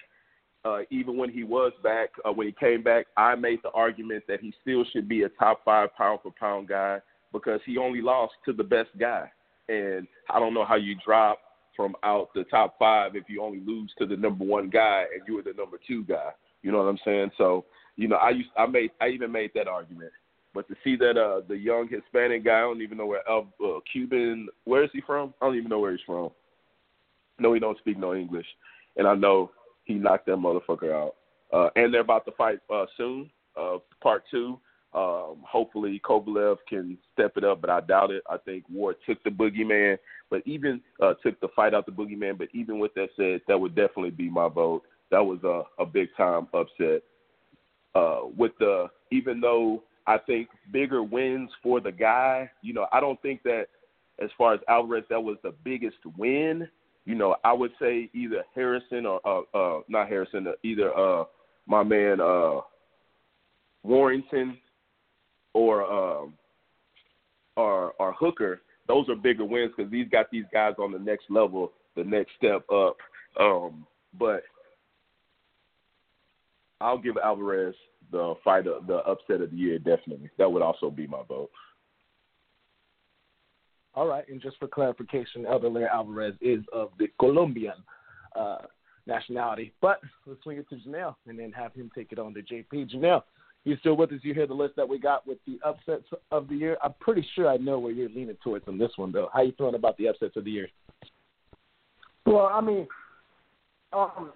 [0.66, 4.26] Uh, even when he was back, uh, when he came back, I made the argument
[4.28, 7.00] that he still should be a top five pound for pound guy
[7.32, 9.32] because he only lost to the best guy.
[9.70, 11.40] And I don't know how you drop
[11.76, 15.22] from out the top five if you only lose to the number one guy and
[15.26, 16.32] you were the number two guy.
[16.62, 17.32] You know what I'm saying?
[17.38, 17.64] So,
[17.96, 20.12] you know, I used I made I even made that argument.
[20.54, 23.44] But to see that uh the young Hispanic guy, I don't even know where uh,
[23.64, 25.34] uh, Cuban, where is he from?
[25.42, 26.32] I don't even know where he's from.
[27.40, 28.48] No, he don't speak no English,
[28.98, 29.52] and I know
[29.90, 31.16] he knocked that motherfucker out.
[31.52, 34.60] Uh, and they're about to fight uh, soon, uh, part two.
[34.94, 38.24] Um, hopefully Kovalev can step it up, but I doubt it.
[38.30, 39.98] I think Ward took the boogeyman,
[40.30, 42.38] but even uh, took the fight out the boogeyman.
[42.38, 44.84] But even with that said, that would definitely be my vote.
[45.10, 47.02] That was a, a big time upset.
[47.96, 53.00] Uh, with the even though I think bigger wins for the guy, you know, I
[53.00, 53.66] don't think that
[54.22, 56.68] as far as Alvarez, that was the biggest win.
[57.10, 61.24] You know, I would say either Harrison or uh, uh not Harrison, uh, either uh
[61.66, 62.60] my man uh
[63.82, 64.60] Warrington
[65.56, 66.36] or um
[67.58, 68.62] or or Hooker.
[68.88, 72.30] Those are bigger wins because these got these guys on the next level, the next
[72.38, 72.98] step up.
[73.40, 73.88] Um,
[74.20, 74.44] but
[76.80, 77.74] I'll give Alvarez
[78.12, 79.80] the fight, of, the upset of the year.
[79.80, 81.50] Definitely, that would also be my vote.
[83.96, 87.74] All right, and just for clarification, Eleider Alvarez is of the Colombian
[88.36, 88.60] uh,
[89.08, 89.74] nationality.
[89.82, 92.94] But let's swing it to Janelle and then have him take it on to JP.
[92.94, 93.24] Janelle,
[93.66, 94.20] you still with us?
[94.22, 96.78] You hear the list that we got with the upsets of the year?
[96.84, 99.30] I'm pretty sure I know where you're leaning towards on this one, though.
[99.34, 100.70] How you feeling about the upsets of the year?
[102.26, 102.88] Well, I mean,
[103.92, 104.32] um,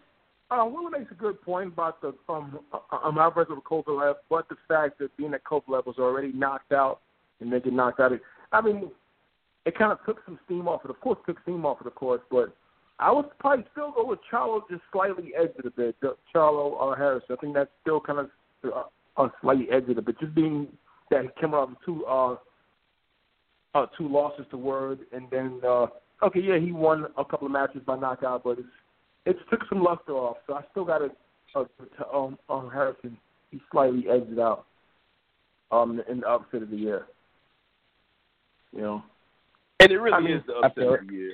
[0.49, 2.59] uh, makes a good point about the um,
[2.91, 6.71] um Alvarez over Kovalev, but the fact that being at that Kovalev was already knocked
[6.71, 7.01] out
[7.39, 8.19] and they get knocked out, Of,
[8.51, 8.91] I mean,
[9.65, 10.89] it kind of took some steam off it.
[10.89, 12.53] Of course, took steam off it, of course, but
[12.99, 15.95] I would probably still go with Charlo just slightly edged it a bit.
[16.33, 18.29] Charlo or Harris, I think that's still kind of
[19.17, 20.19] uh, slightly edged it a bit.
[20.19, 20.67] Just being
[21.09, 22.35] that he came out of two uh,
[23.75, 25.87] uh, two losses to Ward, and then uh,
[26.23, 28.67] okay, yeah, he won a couple of matches by knockout, but it's
[29.25, 30.37] it took some luster off.
[30.47, 31.09] So I still got to
[31.55, 31.65] uh,
[31.97, 33.17] to um, um Harrison.
[33.51, 34.65] He slightly edged it out
[35.71, 37.05] um in the upset of the year.
[38.71, 39.03] You know.
[39.83, 41.33] And it really I mean, is the upset of the year.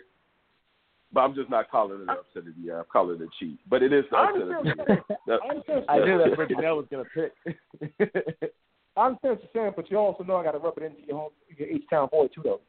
[1.14, 2.80] But I'm just not calling it an upset of the year.
[2.80, 3.60] I'm calling it a cheat.
[3.70, 5.04] But it is the I upset of the year.
[5.28, 8.54] That- I knew that's what Janelle was going to pick.
[8.98, 10.98] I understand what you're saying, but you also know I got to rub it into
[11.08, 12.62] your home, your H town boy too, though.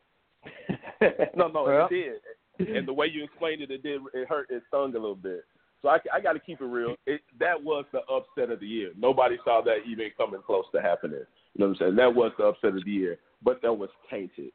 [1.36, 1.88] no, no, Well.
[1.90, 2.20] it
[2.58, 2.76] did.
[2.76, 4.00] And the way you explained it, it did.
[4.14, 4.48] It hurt.
[4.50, 5.44] It stung a little bit.
[5.82, 6.94] So I, I got to keep it real.
[7.06, 8.92] It, that was the upset of the year.
[8.98, 11.20] Nobody saw that even coming close to happening.
[11.54, 11.96] You know what I'm saying?
[11.96, 14.52] That was the upset of the year, but that was tainted.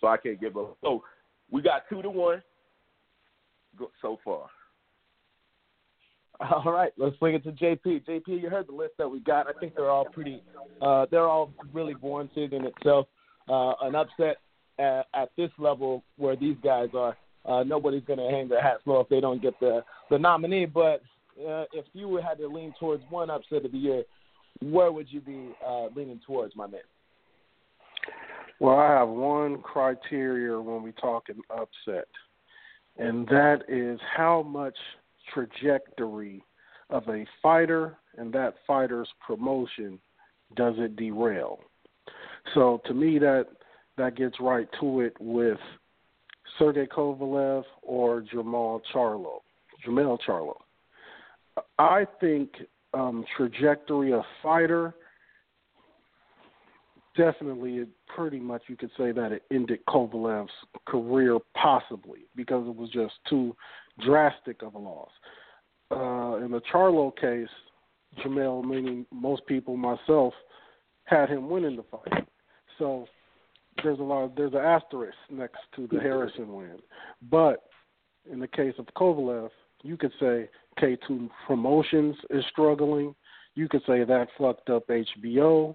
[0.00, 0.76] So I can't give up.
[0.82, 1.02] So
[1.50, 2.42] we got two to one.
[4.02, 4.46] so far.
[6.40, 8.06] All right, let's bring it to JP.
[8.06, 9.46] JP, you heard the list that we got.
[9.46, 10.42] I think they're all pretty.
[10.82, 13.06] Uh, they're all really warranted in itself.
[13.48, 14.36] Uh, an upset
[14.78, 17.16] at, at this level where these guys are,
[17.46, 20.66] uh, nobody's going to hang their hats low if they don't get the the nominee.
[20.66, 21.00] But
[21.40, 24.02] uh, if you had to lean towards one upset of the year,
[24.60, 26.80] where would you be uh, leaning towards, my man?
[28.58, 32.08] Well, I have one criteria when we talk an upset,
[32.96, 34.76] and that is how much
[35.34, 36.42] trajectory
[36.88, 39.98] of a fighter and that fighter's promotion
[40.54, 41.58] does it derail.
[42.54, 43.46] So to me, that
[43.98, 45.58] that gets right to it with
[46.58, 49.40] Sergey Kovalev or Jamal Charlo,
[49.86, 50.54] Jamel Charlo.
[51.78, 52.50] I think
[52.94, 54.94] um, trajectory of fighter
[57.16, 60.50] definitely it pretty much you could say that it ended Kovalev's
[60.86, 63.56] career possibly because it was just too
[64.04, 65.10] drastic of a loss.
[65.90, 67.48] Uh, in the Charlo case,
[68.24, 70.34] Jamel, meaning most people, myself,
[71.04, 72.26] had him winning the fight.
[72.78, 73.06] So
[73.82, 74.24] there's a lot.
[74.24, 76.78] Of, there's an asterisk next to the Harrison win.
[77.30, 77.64] But
[78.30, 79.50] in the case of Kovalev,
[79.82, 80.48] you could say
[80.80, 83.14] K2 Promotions is struggling.
[83.54, 85.74] You could say that fucked up HBO.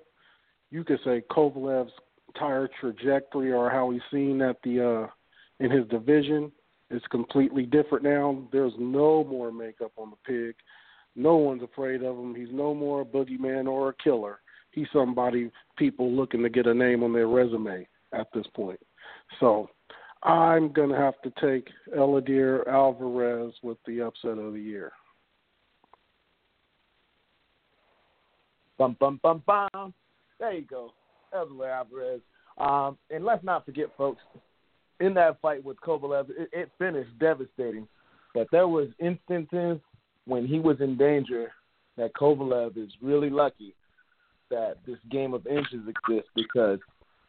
[0.72, 1.92] You could say Kovalev's
[2.34, 5.08] entire trajectory or how he's seen at the uh,
[5.64, 6.52] in his division
[6.90, 8.42] is completely different now.
[8.52, 10.56] There's no more makeup on the pig.
[11.16, 12.34] No one's afraid of him.
[12.34, 14.40] He's no more a boogeyman or a killer.
[14.72, 18.80] He's somebody people looking to get a name on their resume at this point.
[19.40, 19.70] So
[20.24, 21.68] I'm gonna have to take
[21.98, 24.94] Eleider Alvarez with the upset of the year.
[28.78, 29.94] Bum bum bum bum.
[30.42, 30.92] There you go,
[31.36, 32.22] Eleider Alvarez.
[32.58, 34.22] Um, and let's not forget, folks,
[35.00, 37.88] in that fight with Kovalev, it, it finished devastating.
[38.34, 39.78] But there was instances
[40.26, 41.52] when he was in danger
[41.98, 43.76] that Kovalev is really lucky
[44.50, 46.80] that this game of inches exists because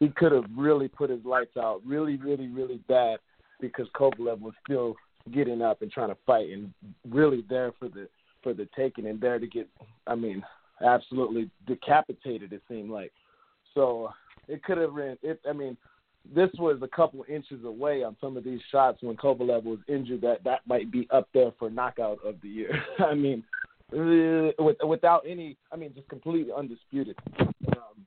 [0.01, 3.19] he could have really put his lights out really, really, really bad
[3.61, 4.97] because Kovalev was still
[5.33, 6.73] getting up and trying to fight and
[7.09, 8.09] really there for the
[8.43, 9.69] for the taking and there to get
[10.07, 10.43] I mean,
[10.85, 13.13] absolutely decapitated it seemed like.
[13.75, 14.11] So
[14.49, 15.77] it could have been it I mean,
[16.35, 20.21] this was a couple inches away on some of these shots when Kovalev was injured.
[20.23, 22.83] That that might be up there for knockout of the year.
[22.99, 23.43] I mean,
[23.93, 27.17] uh, with, without any, I mean, just completely undisputed.
[27.41, 28.07] Um,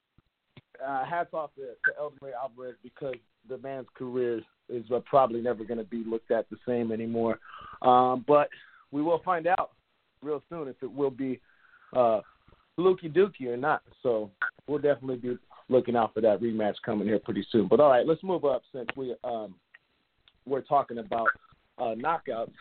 [0.86, 3.16] uh, hats off to, to Eleider Alvarez because
[3.48, 7.40] the man's career is uh, probably never going to be looked at the same anymore.
[7.82, 8.50] Um, but
[8.92, 9.72] we will find out
[10.24, 11.40] real soon if it will be
[11.96, 12.22] uh,
[12.80, 13.82] Lukey Dookie or not.
[14.04, 14.32] So
[14.68, 15.38] we'll definitely be
[15.70, 17.68] looking out for that rematch coming here pretty soon.
[17.68, 19.56] But all right, let's move up since we um,
[20.46, 21.28] we're talking about
[21.78, 22.54] uh, knockouts.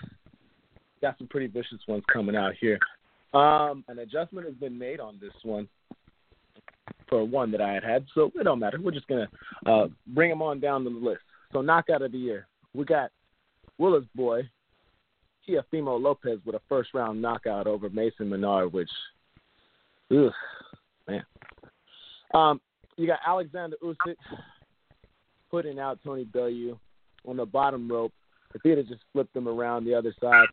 [1.03, 2.79] Got some pretty vicious ones coming out here.
[3.35, 5.69] Um, an adjustment has been made on this one
[7.09, 8.79] for one that I had had, so it don't matter.
[8.81, 9.29] We're just gonna
[9.67, 11.23] uh, bring them on down the list.
[11.53, 13.11] So knockout of the year, we got
[13.79, 14.49] Willis boy,
[15.49, 18.91] Teofimo Lopez with a first round knockout over Mason Menard, which,
[20.11, 20.33] ugh,
[21.09, 21.25] man.
[22.33, 22.61] Um,
[22.97, 24.17] you got Alexander Usyk
[25.51, 26.79] putting out Tony Bellew
[27.27, 28.13] on the bottom rope.
[28.55, 30.47] If he'd have just flipped him around the other side,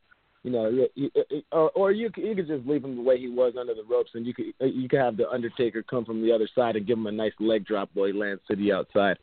[0.44, 1.12] you know, you, you,
[1.52, 3.84] or or you could, you could just leave him the way he was under the
[3.84, 6.88] ropes, and you could you could have the Undertaker come from the other side and
[6.88, 9.18] give him a nice leg drop while he lands to the outside.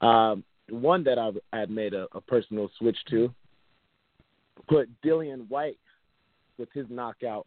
[0.00, 3.32] Um, one that I've, I had made a, a personal switch to
[4.68, 5.78] put Dillian Whyte
[6.58, 7.46] with his knockout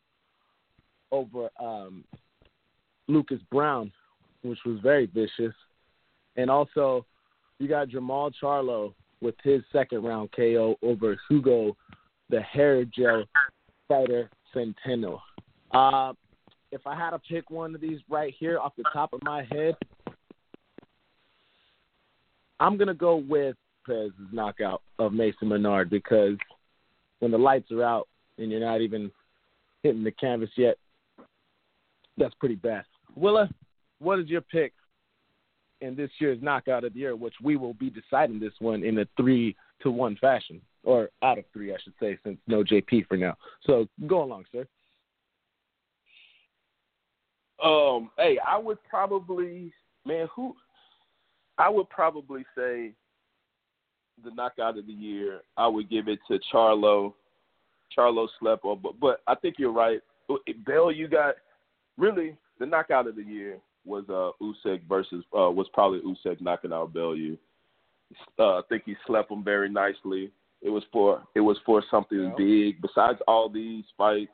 [1.11, 2.03] over um,
[3.07, 3.91] Lucas Browne,
[4.43, 5.53] which was very vicious,
[6.35, 7.05] and also
[7.59, 11.75] you got Jamal Charlo with his second round KO over Hugo
[12.29, 13.25] the hair gel
[13.87, 15.19] fighter Centeno.
[15.71, 16.13] Uh,
[16.71, 19.43] if I had to pick one of these right here off the top of my
[19.51, 19.75] head,
[22.59, 23.55] I'm gonna go with
[23.85, 26.37] Perez's knockout of Mason Menard because
[27.19, 28.07] when the lights are out
[28.37, 29.11] and you're not even
[29.83, 30.77] hitting the canvas yet,
[32.19, 32.83] that's pretty bad.
[33.15, 33.49] Willa,
[33.99, 34.73] what is your pick
[35.81, 38.99] in this year's knockout of the year, which we will be deciding this one in
[38.99, 43.07] a three to one fashion, or out of three, I should say, since no JP
[43.07, 43.35] for now.
[43.65, 44.67] So go along, sir.
[47.63, 49.73] Um, hey, I would probably,
[50.05, 50.55] man, who?
[51.57, 52.93] I would probably say
[54.23, 55.41] the knockout of the year.
[55.57, 57.13] I would give it to Charlo.
[57.97, 59.99] Charlo slept but but I think you're right.
[60.65, 61.35] Bell, you got
[61.99, 66.73] really the knockout of the year was uh Usyk versus uh was probably Usyk knocking
[66.73, 67.37] out Bellew.
[68.39, 70.31] Uh, I think he slept him very nicely.
[70.61, 72.33] It was for it was for something Yeah.
[72.37, 72.81] big.
[72.81, 74.31] Besides all these fights,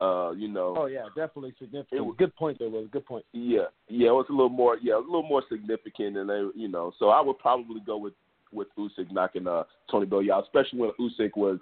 [0.00, 1.98] uh, you know, Oh yeah, definitely significant.
[2.00, 3.24] It was- good point there, was good point.
[3.32, 6.68] yeah, yeah, it was a little more, yeah, a little more significant, and they, you
[6.68, 8.14] know, so I would probably go with
[8.52, 11.60] with Usyk knocking uh Tony Bellew out, especially when Usyk was,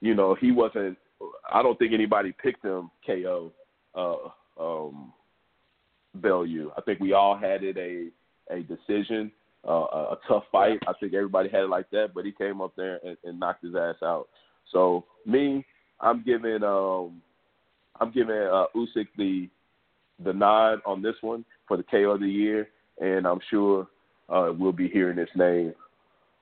[0.00, 0.96] you know, he wasn't.
[1.52, 3.52] I don't think anybody picked him KO.
[3.94, 5.12] Uh, um,
[6.14, 6.72] Bellew.
[6.76, 8.08] I think we all had it a
[8.50, 9.30] a decision,
[9.66, 10.78] uh, a, a tough fight.
[10.86, 13.64] I think everybody had it like that, but he came up there and, and knocked
[13.64, 14.28] his ass out.
[14.72, 15.64] So me,
[16.00, 17.22] I'm giving um,
[18.00, 19.48] I'm giving uh, Usyk the
[20.24, 22.68] the nod on this one for the KO of the year,
[23.00, 23.86] and I'm sure
[24.28, 25.74] uh, we'll be hearing his name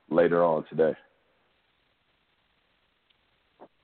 [0.09, 0.93] later on today.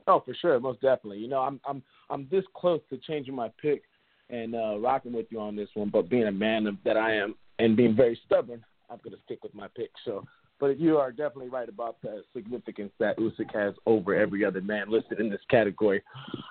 [0.08, 1.20] Oh, for sure, most definitely.
[1.20, 3.84] You know, I'm I'm I'm this close to changing my pick
[4.30, 7.36] and uh, rocking with you on this one, but being a man that I am
[7.60, 9.92] and being very stubborn, I'm going to stick with my pick.
[10.06, 10.26] So,
[10.60, 14.90] but you are definitely right about the significance that Usyk has over every other man
[14.90, 16.02] listed in this category.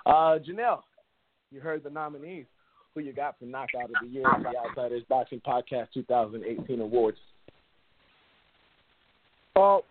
[0.05, 0.81] Uh, Janelle,
[1.51, 2.45] you heard the nominees.
[2.93, 7.17] Who you got for Knockout of the Year in the Outsiders Boxing Podcast 2018 Awards?
[9.55, 9.81] Uh, uh,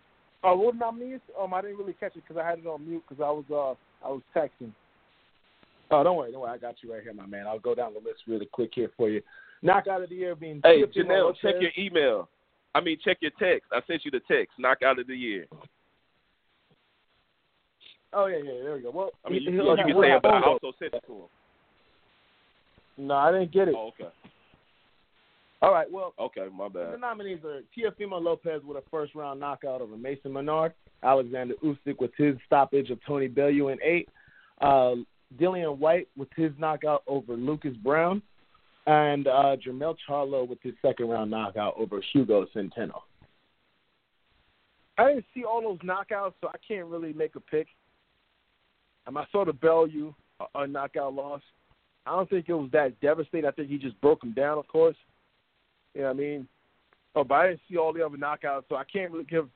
[0.43, 1.21] the nominees?
[1.39, 3.45] Um, I didn't really catch it because I had it on mute because I was
[3.49, 4.71] uh I was texting.
[5.89, 6.51] Oh, don't worry, don't worry.
[6.51, 7.47] I got you right here, my man.
[7.47, 9.21] I'll go down the list really quick here for you.
[9.61, 12.29] Knockout of the Year being Hey, Janelle, check your email.
[12.75, 13.69] I mean, check your text.
[13.71, 14.53] I sent you the text.
[14.59, 15.47] Knockout of the year.
[18.13, 18.63] Oh yeah, yeah.
[18.63, 18.91] There we go.
[18.91, 21.13] Well, I mean, you, he'll you can say it, but I also sent it to
[21.13, 21.21] him.
[23.07, 23.75] No, I didn't get it.
[23.77, 24.09] Oh, okay.
[25.61, 25.91] All right.
[25.91, 26.93] Well, Okay, my bad.
[26.93, 30.73] the nominees are Teofimo Lopez with a first round knockout over Mason Menard,
[31.03, 34.07] Alexander Usyk with his stoppage of Tony Bellew in eight,
[34.61, 34.95] uh,
[35.35, 38.21] Dillian Whyte with his knockout over Lucas Browne,
[38.85, 43.01] and uh, Jermel Charlo with his second round knockout over Hugo Centeno.
[44.97, 47.67] I didn't see all those knockouts, so I can't really make a pick.
[49.05, 51.41] Um, I saw the Bellew a, uh, knockout loss.
[52.05, 53.45] I don't think it was that devastating.
[53.45, 54.95] I think he just broke him down, of course.
[55.93, 56.47] You know what I mean?
[57.15, 59.47] Oh, but I didn't see all the other knockouts, so I can't really give.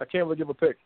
[0.00, 0.78] I can't really give a pick.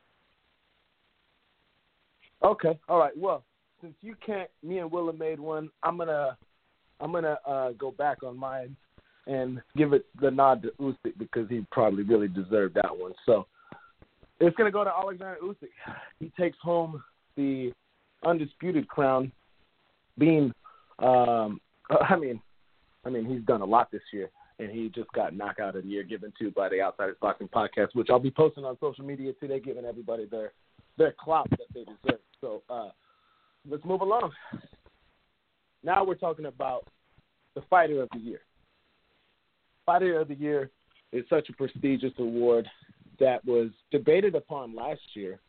[2.43, 2.79] Okay.
[2.89, 3.17] All right.
[3.17, 3.45] Well,
[3.81, 5.71] since you can't, me and Willa made one.
[5.83, 6.37] I'm gonna,
[7.01, 8.77] I'm gonna uh, go back on mine
[9.27, 13.13] and give it the nod to Usyk because he probably really deserved that one.
[13.25, 13.47] So
[14.41, 15.69] it's gonna go to Alexander Usyk.
[16.21, 17.03] He takes home
[17.37, 17.73] the
[18.25, 19.33] undisputed crown,
[20.19, 20.53] being,
[20.99, 21.61] um,
[21.91, 22.41] I mean,
[23.05, 24.31] I mean he's done a lot this year.
[24.59, 27.89] And he just got knockout of the year given to by the Outsiders Boxing Podcast,
[27.93, 30.53] which I'll be posting on social media today, giving everybody their
[30.97, 32.21] their clout that they deserve.
[32.41, 32.89] So uh,
[33.69, 34.33] let's move along.
[35.83, 36.87] Now we're talking about
[37.55, 38.41] the Fighter of the Year.
[39.85, 40.71] Fighter of the Year
[41.13, 42.69] is such a prestigious award
[43.19, 45.41] that was debated upon last year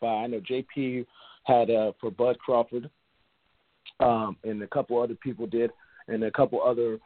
[0.00, 1.06] by I know JP
[1.44, 2.90] had uh, for Bud Crawford,
[4.00, 5.70] um, and a couple other people did,
[6.08, 6.98] and a couple other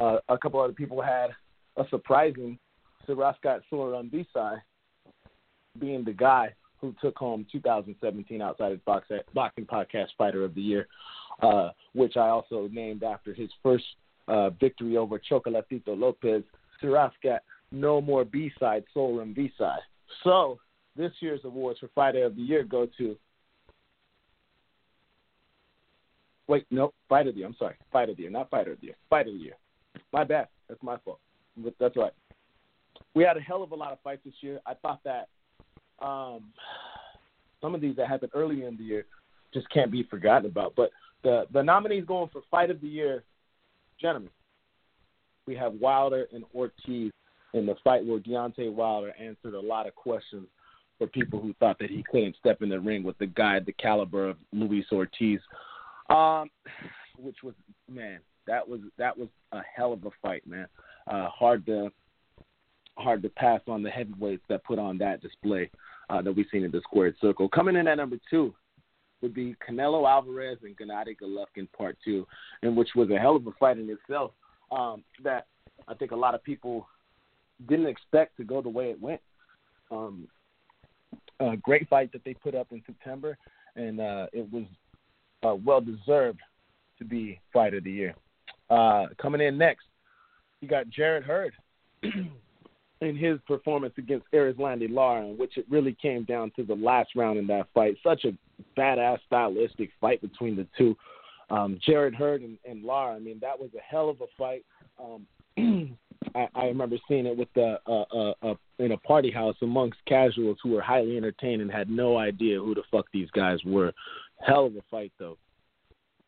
[0.00, 1.30] uh, a couple other people had
[1.76, 2.58] a surprising
[3.06, 4.60] Siraskat Soranbisai
[5.80, 10.86] being the guy who took home 2017 Outsiders Box- Boxing Podcast Fighter of the Year,
[11.42, 13.84] uh, which I also named after his first
[14.28, 16.42] uh, victory over Chocolatito Lopez,
[16.82, 17.40] Siraskat
[17.72, 19.80] No More B-Side, Soran B-Side.
[20.24, 20.58] So
[20.96, 23.16] this year's awards for Fighter of the Year go to
[26.48, 27.46] Wait, no, Fighter of the Year.
[27.46, 27.74] I'm sorry.
[27.92, 28.96] Fighter of the Year, not Fighter of the Year.
[29.10, 29.56] Fighter of the Year.
[30.12, 30.48] My bad.
[30.68, 31.20] That's my fault.
[31.58, 32.12] But that's right.
[33.14, 34.60] We had a hell of a lot of fights this year.
[34.66, 35.28] I thought that
[36.00, 36.52] um,
[37.60, 39.06] some of these that happened early in the year
[39.52, 40.74] just can't be forgotten about.
[40.76, 40.90] But
[41.22, 43.24] the the nominees going for Fight of the Year,
[44.00, 44.30] gentlemen,
[45.46, 47.12] we have Wilder and Ortiz
[47.54, 50.46] in the fight where Deontay Wilder answered a lot of questions
[50.98, 53.72] for people who thought that he couldn't step in the ring with the guy the
[53.72, 55.40] caliber of Luis Ortiz.
[56.10, 56.50] Um,
[57.18, 57.54] which was
[57.90, 60.66] man, that was that was a hell of a fight, man.
[61.06, 61.90] Uh, hard to
[62.98, 65.70] hard to pass on the heavyweights that put on that display
[66.10, 67.48] uh, that we've seen in the squared circle.
[67.48, 68.54] Coming in at number two
[69.20, 72.26] would be Canelo Alvarez and Gennady Golovkin Part Two,
[72.62, 74.32] and which was a hell of a fight in itself.
[74.70, 75.46] Um, that
[75.86, 76.86] I think a lot of people
[77.68, 79.20] didn't expect to go the way it went.
[79.90, 80.28] Um,
[81.40, 83.38] a great fight that they put up in September,
[83.76, 84.64] and uh, it was
[85.42, 86.40] uh, well deserved
[86.98, 88.14] to be fight of the year.
[88.70, 89.86] Uh, coming in next,
[90.60, 91.52] you got Jarrett Hurd
[93.00, 97.10] in his performance against Erislandy Lara, in which it really came down to the last
[97.14, 97.96] round in that fight.
[98.02, 98.36] Such a
[98.78, 100.96] badass stylistic fight between the two.
[101.50, 104.64] Um, Jarrett Hurd and, and Lara, I mean, that was a hell of a fight.
[105.00, 105.96] Um,
[106.34, 109.98] I, I remember seeing it with the uh, uh, uh, in a party house amongst
[110.06, 113.92] casuals who were highly entertained and had no idea who the fuck these guys were.
[114.44, 115.38] Hell of a fight though.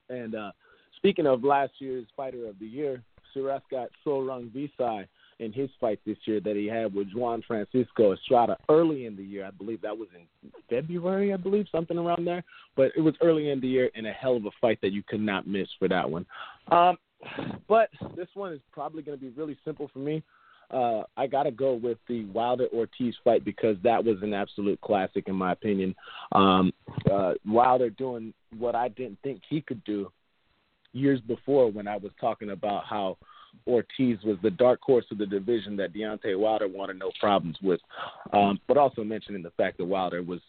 [0.09, 0.53] And uh,
[0.97, 3.03] speaking of last year's fighter of the year,
[3.35, 5.07] Srisaket Sor Rungvisai
[5.41, 9.25] in his fight this year that he had with Juan Francisco Estrada early in the
[9.25, 9.47] year.
[9.47, 12.45] I believe that was in February, I believe, something around there.
[12.77, 15.03] But it was early in the year and a hell of a fight that you
[15.03, 16.27] could not miss for that one.
[16.71, 16.99] Um,
[17.69, 20.23] but this one is probably going to be really simple for me.
[20.71, 24.81] Uh, I got to go with the Wilder Ortiz fight because that was an absolute
[24.81, 25.97] classic in my opinion.
[26.33, 26.73] Um,
[27.11, 30.13] uh, Wilder doing what I didn't think he could do
[30.93, 33.17] years before when I was talking about how
[33.67, 37.81] Ortiz was the dark horse of the division that Deontay Wilder wanted no problems with,
[38.33, 40.41] um, but also mentioning the fact that Wilder was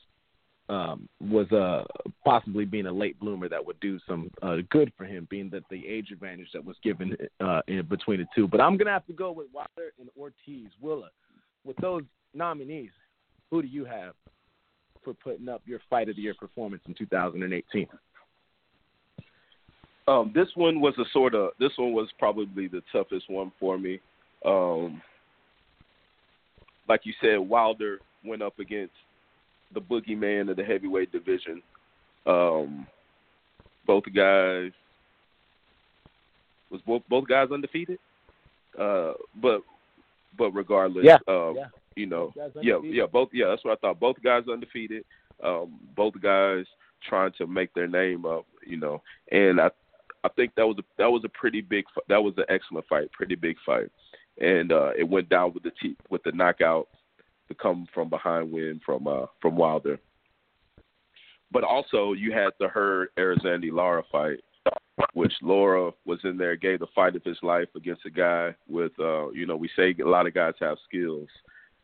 [0.70, 1.84] um, was uh,
[2.24, 5.64] possibly being a late bloomer that would do some uh, good for him, being that
[5.70, 8.47] the age advantage that was given uh, in between the two.
[8.47, 10.70] But I'm gonna have to go with Wilder and Ortiz.
[10.80, 11.10] Willa,
[11.66, 12.91] with those nominees,
[13.49, 14.14] who do you have
[15.04, 17.88] for putting up your fight of the year performance in 2018?
[20.12, 23.78] Um, this one was a sort of this one was probably the toughest one for
[23.78, 23.99] me.
[24.45, 25.01] Um,
[26.89, 28.93] like you said, Wilder went up against
[29.74, 31.62] the boogeyman of the heavyweight division.
[32.26, 32.86] Um,
[33.88, 34.72] both guys
[36.70, 37.99] was both both guys undefeated.
[38.78, 39.62] Uh, but
[40.38, 41.68] but regardless, Yeah, um, yeah.
[41.95, 43.99] you know, yeah, yeah, both yeah, that's what I thought.
[43.99, 45.05] Both guys undefeated.
[45.41, 46.66] Um, both guys
[47.07, 49.01] trying to make their name up, you know,
[49.32, 49.70] and I
[50.24, 53.11] I think that was a that was a pretty big that was an excellent fight,
[53.11, 53.89] pretty big fight,
[54.39, 56.88] and uh, it went down with the t- with the knockout,
[57.49, 59.99] the come from behind win from uh, from Wilder.
[61.51, 64.39] But also you had the Hurd Erislandy Lara fight,
[65.13, 68.91] which Lara was in there, gave the fight of his life against a guy with
[68.99, 71.30] uh, you know we say a lot of guys have skills.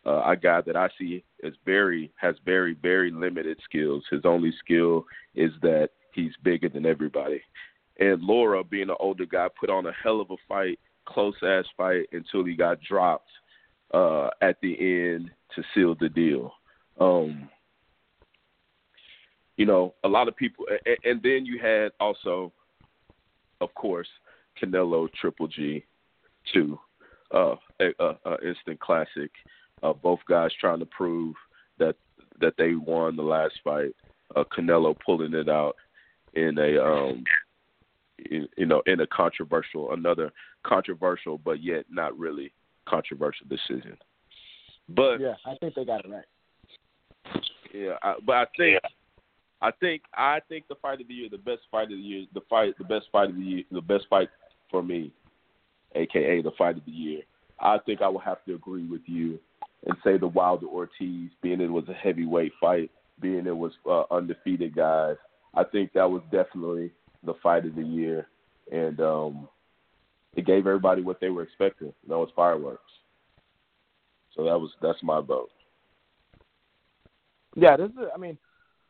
[0.05, 4.03] Uh, a guy that I see is very has very very limited skills.
[4.11, 7.41] His only skill is that he's bigger than everybody
[7.99, 11.65] and Lara, being an older guy, put on a hell of a fight, close ass
[11.75, 13.29] fight until he got dropped
[13.93, 16.53] uh, at the end to seal the deal.
[16.99, 17.49] Um,
[19.55, 22.51] you know, a lot of people, and, and then you had also,
[23.61, 24.07] of course,
[24.61, 25.83] Canelo Triple G,
[26.53, 26.79] too,
[27.33, 29.31] uh, a, a, a instant classic.
[29.83, 31.35] Uh, both guys trying to prove
[31.77, 31.95] that
[32.39, 33.95] that they won the last fight.
[34.35, 35.75] Uh, Canelo pulling it out
[36.33, 37.23] in a um,
[38.17, 40.31] you know, in a controversial, another
[40.63, 42.51] controversial, but yet not really
[42.87, 43.97] controversial decision.
[44.89, 47.43] But Yeah, I think they got it right.
[47.73, 48.81] yeah, I, but I think,
[49.61, 52.25] I think, I think the fight of the year, the best fight of the year,
[52.33, 54.29] the fight, the best fight of the year, the best fight
[54.71, 55.11] for me,
[55.95, 57.21] aka the fight of the year.
[57.59, 59.39] I think I would have to agree with you
[59.85, 64.03] and say the Wilder Ortiz, being it was a heavyweight fight, being it was uh,
[64.11, 65.15] undefeated guys.
[65.53, 66.91] I think that was definitely
[67.27, 68.27] the fight of the year,
[68.71, 69.47] and um,
[70.35, 71.87] it gave everybody what they were expecting.
[71.87, 72.91] And that was fireworks.
[74.35, 75.51] So that was that's my vote.
[77.55, 78.07] Yeah, this is.
[78.13, 78.37] I mean,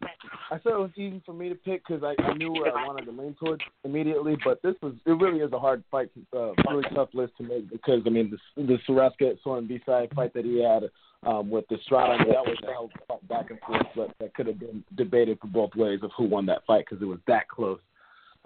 [0.04, 2.86] I said it was easy for me to pick because I, I knew where I
[2.86, 4.38] wanted to lean towards immediately.
[4.44, 7.70] But this was it really is a hard fight, uh, really tough list to make
[7.70, 10.90] because I mean the the Srisaket Sor Rungvisai fight that he had
[11.26, 13.88] um, with the I mean, that was a hell of a fight back and forth,
[13.96, 17.02] but that could have been debated for both ways of who won that fight because
[17.02, 17.80] it was that close.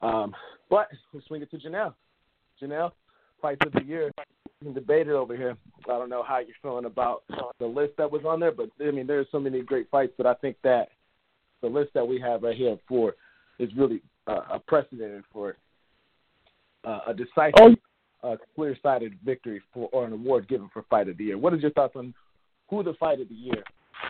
[0.01, 0.33] Um,
[0.69, 1.93] but we'll swing it to Janelle.
[2.61, 2.91] Janelle,
[3.41, 4.11] fights of the year.
[4.59, 5.57] We can debate it over here.
[5.85, 7.23] I don't know how you're feeling about
[7.59, 10.13] the list that was on there, but I mean, there's so many great fights.
[10.17, 10.89] But I think that
[11.61, 13.15] the list that we have right here for
[13.59, 15.57] is really uh, a precedent for
[16.83, 17.77] uh, a decisive,
[18.23, 21.37] uh, clear-sided victory for or an award given for fight of the year.
[21.37, 22.13] What is your thoughts on
[22.69, 23.63] who the fight of the year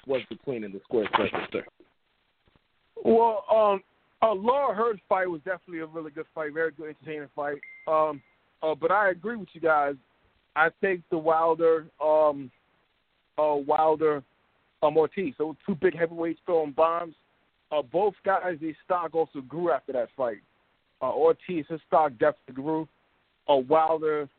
[0.07, 1.65] was between in the square circle, sir?
[3.03, 3.81] Well, um,
[4.21, 7.59] uh, Lara Hurd's fight was definitely a really good fight, very good, entertaining fight.
[7.87, 8.21] Um,
[8.61, 9.95] uh, but I agree with you guys.
[10.55, 12.51] I think the Wilder, um,
[13.37, 14.23] uh, Wilder,
[14.83, 15.33] um, Ortiz.
[15.37, 17.15] So two big heavyweights throwing bombs.
[17.71, 20.39] Uh, both guys, their stock also grew after that fight.
[21.01, 22.87] Uh, Ortiz, his stock definitely grew.
[23.49, 24.29] Uh, Wilder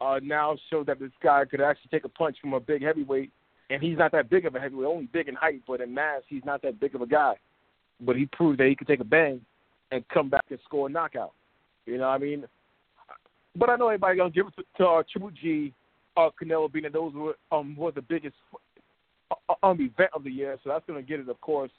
[0.00, 3.30] uh, now showed that this guy could actually take a punch from a big heavyweight,
[3.68, 4.86] and he's not that big of a heavyweight.
[4.86, 7.34] Only big in height, but in mass, he's not that big of a guy.
[8.00, 9.40] But he proved that he could take a bang
[9.90, 11.32] and come back and score a knockout.
[11.86, 12.44] You know, what I mean,
[13.56, 15.72] but I know everybody gonna give it to, to uh, Triple G,
[16.16, 18.36] uh, Canelo being that those were um was the biggest
[19.30, 21.70] uh, um event of the year, so that's gonna get it, of course,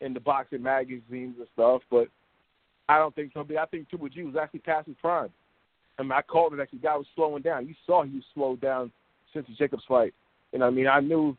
[0.00, 1.82] in the boxing magazines and stuff.
[1.90, 2.08] But
[2.88, 3.46] I don't think so.
[3.58, 5.30] I think Triple G was actually past his prime.
[5.98, 7.66] I mean, I called it the guy was slowing down.
[7.66, 8.90] You saw he was slowed down
[9.32, 10.12] since the Jacobs fight.
[10.52, 11.36] You know, I mean, I knew,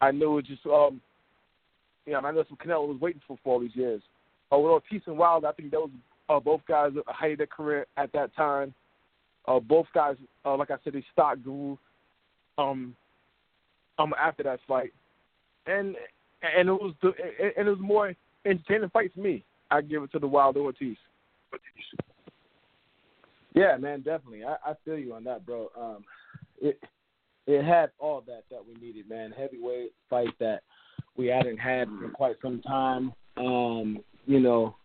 [0.00, 1.00] I knew it just, um,
[2.06, 4.02] you know, I know some Canelo was waiting for for all these years.
[4.50, 5.90] Oh, with Ortiz and Wilder, I think was
[6.28, 8.74] uh, both guys height of their career at that time.
[9.46, 11.78] Uh, both guys, uh, like I said, they stock grew.
[12.56, 12.94] Um,
[13.98, 14.92] um, after that fight,
[15.66, 15.96] and
[16.42, 17.12] and it was the
[17.56, 19.44] and it was more entertaining fight for me.
[19.70, 20.96] I give it to the Wilder Ortiz.
[23.54, 24.44] Yeah, man, definitely.
[24.44, 25.70] I, I feel you on that, bro.
[25.80, 26.04] Um,
[26.60, 26.78] it
[27.46, 29.32] it had all that that we needed, man.
[29.36, 30.62] Heavyweight fight that
[31.16, 33.12] we hadn't had for quite some time.
[33.36, 34.76] Um, you know,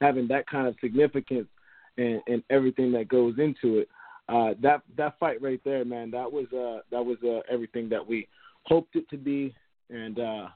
[0.00, 1.48] having that kind of significance
[1.96, 3.88] and, and everything that goes into it.
[4.28, 8.06] Uh, that that fight right there, man, that was uh, that was uh, everything that
[8.06, 8.28] we
[8.64, 9.54] hoped it to be,
[9.88, 10.48] and uh,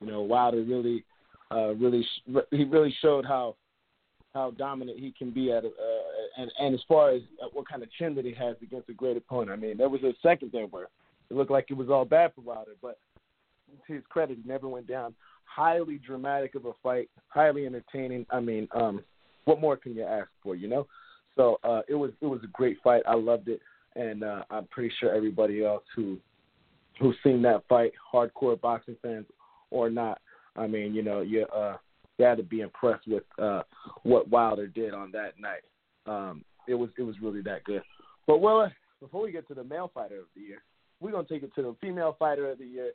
[0.00, 1.04] you know, Wilder really,
[1.50, 3.54] uh, really, sh- he really showed how
[4.32, 5.68] how dominant he can be at, uh,
[6.38, 8.94] and and as far as uh, what kind of chin that he has against a
[8.94, 9.50] great opponent.
[9.50, 10.88] I mean, there was a second there where
[11.30, 12.98] it looked like it was all bad for Wilder, but
[13.86, 15.14] to his credit, he never went down.
[15.44, 18.26] Highly dramatic of a fight, highly entertaining.
[18.30, 19.02] I mean, um,
[19.44, 20.54] what more can you ask for?
[20.54, 20.86] You know.
[21.36, 23.02] So uh, it was it was a great fight.
[23.06, 23.60] I loved it,
[23.96, 26.18] and uh, I'm pretty sure everybody else who
[27.00, 29.26] who's seen that fight, hardcore boxing fans
[29.70, 30.20] or not,
[30.58, 31.76] I mean, you know, you uh,
[32.18, 33.62] you had to be impressed with uh,
[34.02, 35.62] what Wilder did on that night.
[36.06, 37.82] Um, it was it was really that good.
[38.26, 40.62] But well, before we get to the male fighter of the year,
[41.00, 42.92] we're gonna take it to the female fighter of the year,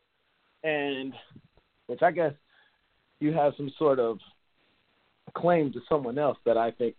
[0.63, 1.13] and
[1.87, 2.33] which I guess
[3.19, 4.19] you have some sort of
[5.35, 6.95] claim to someone else that I think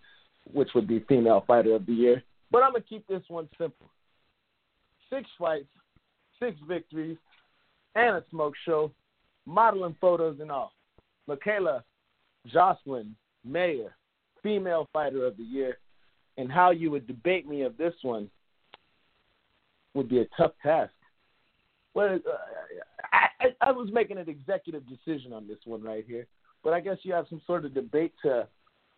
[0.53, 2.23] which would be female fighter of the year.
[2.51, 3.91] But I'm gonna keep this one simple.
[5.11, 5.69] Six fights,
[6.41, 7.19] six victories,
[7.95, 8.91] and a smoke show,
[9.47, 10.73] modeling photos and all.
[11.29, 11.83] Mikaela
[12.47, 13.97] Jocelyn Mayer,
[14.43, 15.79] female fighter of the year,
[16.37, 18.29] and how you would debate me of this one
[19.95, 20.93] would be a tough task.
[21.95, 22.37] Well, uh,
[23.45, 26.27] I, I, was making an executive decision on this one right here,
[26.63, 28.47] but I guess you have some sort of debate to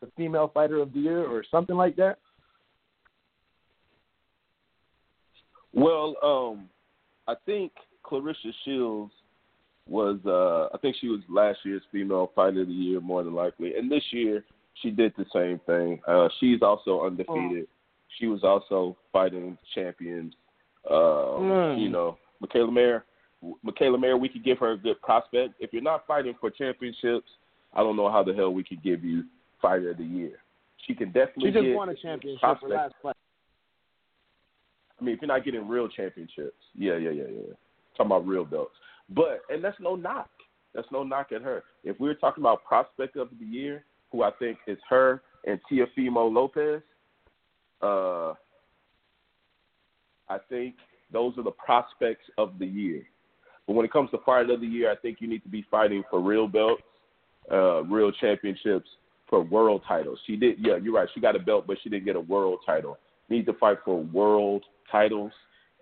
[0.01, 2.19] the female fighter of the year or something like that?
[5.73, 6.69] Well, um,
[7.29, 7.73] I think
[8.05, 9.13] Claressa Shields
[9.89, 13.35] was uh I think she was last year's female fighter of the year more than
[13.35, 13.77] likely.
[13.77, 14.45] And this year
[14.83, 16.01] she did the same thing.
[16.09, 17.67] Uh she's also undefeated.
[17.69, 17.75] Oh.
[18.19, 20.35] She was also fighting champions.
[20.91, 21.81] Uh mm.
[21.81, 23.05] you know, Mikaela Mayer
[23.65, 25.55] Mikaela Mayer, we could give her a good prospect.
[25.61, 27.29] If you're not fighting for championships,
[27.75, 29.25] I don't know how the hell we could give you
[29.61, 30.39] fighter of the year.
[30.87, 31.53] She can definitely.
[31.53, 33.17] She just won a championship for last fight.
[35.01, 37.55] I mean, if you're not getting real championships, yeah, yeah, yeah, yeah.
[37.97, 38.75] Talking about real belts,
[39.11, 40.31] but and that's no knock.
[40.75, 41.65] That's no knock at her.
[41.85, 46.33] If we're talking about prospect of the year, who I think is her and Teofimo
[46.33, 46.83] Lopez,
[47.83, 48.35] uh,
[50.29, 50.75] I think
[51.13, 53.03] those are the prospects of the year.
[53.67, 55.65] But when it comes to fighter of the year, I think you need to be
[55.71, 56.83] fighting for real belts,
[57.51, 58.89] uh, real championships,
[59.29, 60.19] for world titles.
[60.27, 61.09] She did, yeah, you're right.
[61.15, 62.99] She got a belt, but she didn't get a world title.
[63.29, 65.33] Needs to fight for world titles,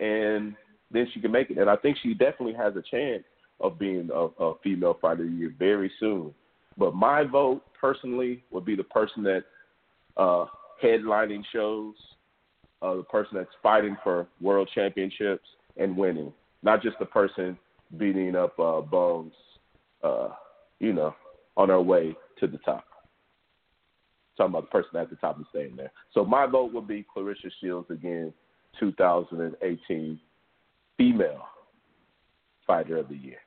[0.01, 0.55] and
[0.91, 1.59] then she can make it.
[1.59, 3.25] And I think she definitely has a chance
[3.61, 6.33] of being a, a female fighter of the year very soon.
[6.79, 9.45] But my vote personally would be the person that
[10.17, 10.47] uh,
[10.83, 11.95] headlining shows,
[12.81, 16.33] uh, the person that's fighting for world championships and winning,
[16.63, 17.59] not just the person
[17.99, 19.33] beating up uh, bums,
[20.03, 20.29] uh,
[20.81, 21.15] you know,
[21.57, 22.85] on our way to the top
[24.37, 25.93] talking about the person at the top and staying there.
[26.13, 28.33] So my vote would be Claressa Shields again,
[28.81, 30.21] 2018
[30.97, 31.43] female
[32.67, 33.39] fighter of the year.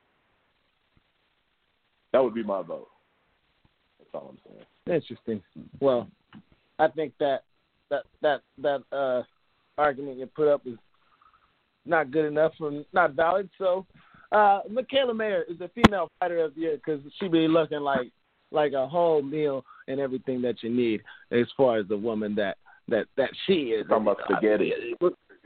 [2.12, 2.88] That would be my vote.
[3.98, 5.02] That's all I'm saying.
[5.02, 5.42] Interesting.
[5.80, 6.08] Well,
[6.78, 7.42] I think that
[7.90, 9.22] that that that uh,
[9.76, 10.78] argument you put up is
[11.84, 13.50] not good enough or not valid.
[13.58, 13.84] So,
[14.32, 18.10] uh, Mikaela Mayer is a female fighter of the year because she be looking like
[18.50, 22.56] like a whole meal and everything that you need as far as the woman that
[22.88, 23.86] that that she is.
[23.88, 24.72] Talking about spaghetti.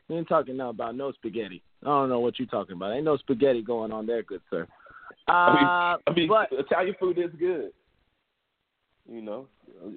[0.09, 1.63] We ain't talking now about no spaghetti.
[1.83, 2.93] I don't know what you're talking about.
[2.93, 4.67] Ain't no spaghetti going on there, good sir.
[5.29, 7.71] Uh, I mean, I mean but, Italian food is good.
[9.09, 9.47] You know,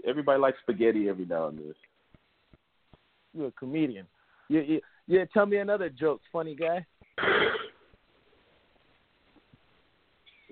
[0.08, 1.74] everybody likes spaghetti every now and then.
[3.34, 4.08] You're a comedian.
[4.48, 6.86] You, you, yeah, tell me another joke, funny guy.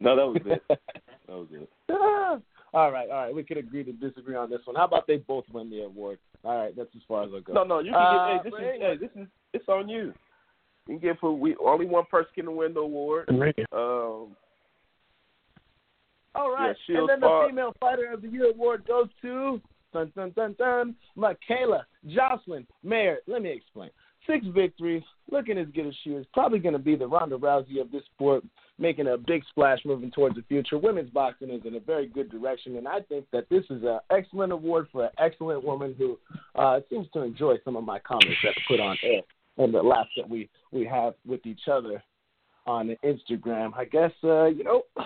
[0.03, 0.61] no, that was it.
[0.67, 0.79] that
[1.27, 1.69] was it.
[2.73, 3.35] all right, all right.
[3.35, 4.75] We could agree to disagree on this one.
[4.75, 6.19] How about they both win the award?
[6.43, 7.53] All right, that's as far as I go.
[7.53, 8.43] No, no, you can uh, get.
[8.43, 10.13] Hey, this is hey, this is it's on you.
[10.87, 13.29] You can get for we only one person can win the award.
[13.29, 14.35] Um,
[16.35, 19.61] all right, yeah, and then the female fighter of the year award goes to
[19.93, 20.95] Dun dun dun dun.
[21.15, 23.19] Mikaela Jocelyn Mayer.
[23.27, 23.91] Let me explain.
[24.27, 26.25] Six victories, looking as good as she is.
[26.33, 28.43] Probably going to be the Ronda Rousey of this sport,
[28.79, 30.77] making a big splash moving towards the future.
[30.77, 33.99] Women's boxing is in a very good direction, and I think that this is an
[34.09, 36.17] excellent award for an excellent woman who
[36.55, 39.21] uh, seems to enjoy some of my comments that I put on air
[39.57, 42.01] and the laughs that we we have with each other
[42.65, 43.71] on Instagram.
[43.75, 44.83] I guess uh, you know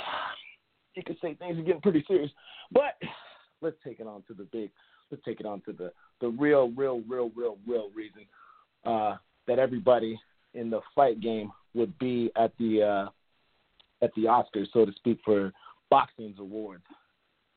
[0.96, 2.32] you could say things are getting pretty serious,
[2.72, 3.02] but
[3.62, 4.70] let's take it on to the big.
[5.10, 5.92] Let's take it on to the
[6.22, 8.22] the real, real, real, real, real reason
[8.88, 9.18] uh,
[9.48, 10.20] that everybody
[10.54, 13.10] in the fight game would be at the uh,
[14.04, 15.52] at the Oscars, so to speak, for
[15.90, 16.84] boxing's awards,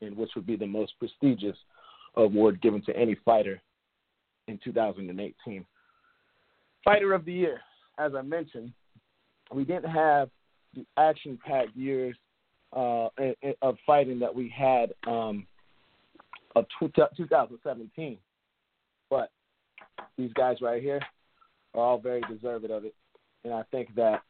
[0.01, 1.57] and which would be the most prestigious
[2.17, 3.61] award given to any fighter
[4.49, 5.65] in 2018.
[6.85, 7.61] Fighter of the Year,
[7.99, 8.73] as I mentioned,
[9.55, 10.31] we didn't have
[10.75, 12.17] the action-packed years
[12.75, 13.09] uh,
[13.61, 15.47] of fighting that we had um,
[16.57, 18.19] of 2017,
[19.11, 19.31] but
[20.17, 21.01] these guys right here
[21.75, 22.95] are all very deserving of it,
[23.45, 24.23] and I think that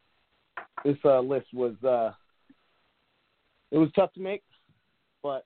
[0.84, 2.12] this uh, list was uh,
[3.70, 4.42] it was tough to make,
[5.22, 5.44] but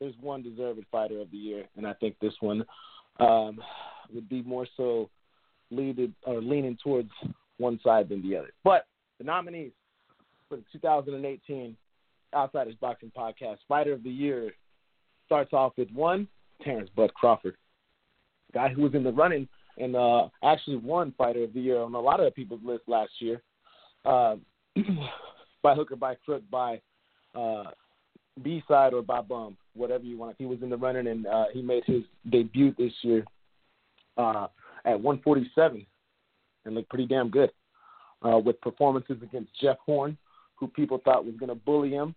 [0.00, 2.64] there's one deserved fighter of the year, and I think this one
[3.18, 3.60] um,
[4.12, 5.10] would be more so
[5.70, 7.10] leaded or leaning towards
[7.58, 8.50] one side than the other.
[8.62, 8.86] But
[9.18, 9.72] the nominees
[10.48, 11.76] for the 2018
[12.34, 14.52] Outsiders Boxing Podcast Fighter of the Year
[15.24, 16.28] starts off with one
[16.62, 17.56] Terrence Bud Crawford,
[18.52, 19.48] guy who was in the running
[19.78, 23.12] and uh, actually won Fighter of the Year on a lot of people's list last
[23.20, 23.42] year.
[24.04, 24.36] Uh,
[25.62, 26.80] by hook or by crook, by
[27.34, 27.64] uh,
[28.42, 30.36] B side or by bum, whatever you want.
[30.38, 33.24] He was in the running and uh, he made his debut this year
[34.16, 34.46] uh,
[34.84, 35.86] at 147
[36.64, 37.50] and looked pretty damn good
[38.22, 40.16] uh, with performances against Jeff Horn,
[40.56, 42.14] who people thought was going to bully him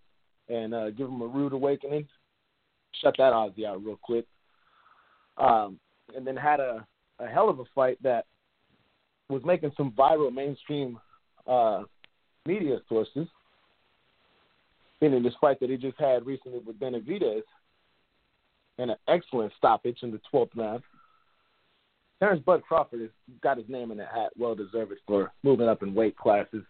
[0.48, 2.08] and uh, give him a rude awakening.
[3.02, 4.26] Shut that Ozzy out real quick.
[5.38, 5.80] Um,
[6.16, 6.86] and then had a
[7.20, 8.26] a hell of a fight that
[9.30, 11.00] was making some viral mainstream
[11.48, 11.84] uh,
[12.46, 13.28] media sources.
[15.02, 17.44] Meaning this fight that he just had recently with Benavidez,
[18.78, 20.84] and an excellent stoppage in the 12th round.
[22.20, 23.10] Terrence Bud Crawford has
[23.42, 26.64] got his name in the hat, well deserved for moving up in weight classes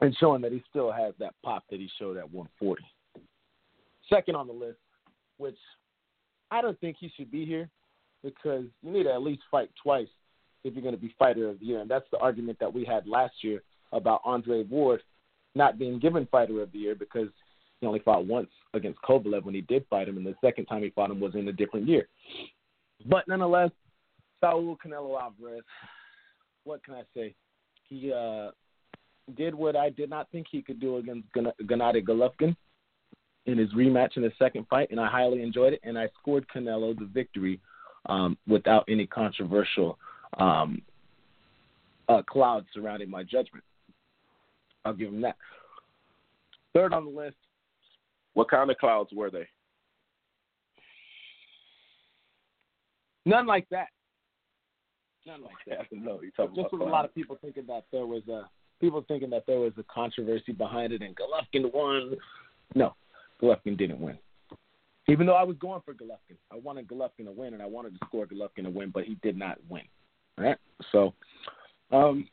[0.00, 2.82] and showing that he still has that pop that he showed at 140.
[4.08, 4.78] Second on the list,
[5.38, 5.56] which
[6.50, 7.68] I don't think he should be here,
[8.24, 10.08] because you need to at least fight twice
[10.64, 11.80] if you're going to be fighter of the year.
[11.80, 13.62] And that's the argument that we had last year
[13.92, 15.02] about Andre Ward
[15.54, 17.28] not being given fighter of the year because
[17.80, 20.82] he only fought once against Kovalev when he did fight him, and the second time
[20.82, 22.08] he fought him was in a different year.
[23.06, 23.70] But nonetheless,
[24.40, 25.62] Saul Canelo Alvarez,
[26.64, 27.34] what can I say?
[27.88, 28.50] He uh,
[29.36, 32.56] did what I did not think he could do against Gennady Golovkin
[33.46, 35.80] in his rematch in his second fight, and I highly enjoyed it.
[35.84, 37.60] And I scored Canelo the victory
[38.06, 39.98] um, without any controversial
[40.38, 40.82] um,
[42.08, 43.64] uh, clouds surrounding my judgment.
[44.84, 45.36] I'll give him that.
[46.74, 47.36] Third on the list.
[48.34, 49.46] What kind of clouds were they?
[53.24, 53.88] None like that.
[55.26, 55.86] None like that.
[55.92, 58.42] no, you're talking Just about with a lot of people thinking that there was a
[58.80, 62.16] people thinking that there was a controversy behind it and Golovkin won.
[62.74, 62.94] No,
[63.40, 64.18] Golovkin didn't win.
[65.08, 67.98] Even though I was going for Golovkin, I wanted Golovkin to win, and I wanted
[67.98, 69.82] to score Golovkin to win, but he did not win.
[70.36, 70.58] Right,
[70.90, 71.14] so
[71.92, 72.26] um,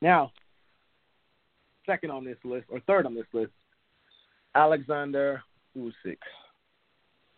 [0.00, 0.32] now
[1.88, 3.50] second on this list, or third on this list,
[4.54, 5.42] Alexander
[5.76, 6.18] Usyk.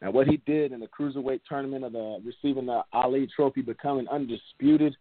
[0.02, 4.08] Now, what he did in the cruiserweight tournament of the receiving the Ali Trophy, becoming
[4.08, 4.96] undisputed,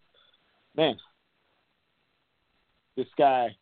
[0.76, 0.96] man,
[2.96, 3.56] this guy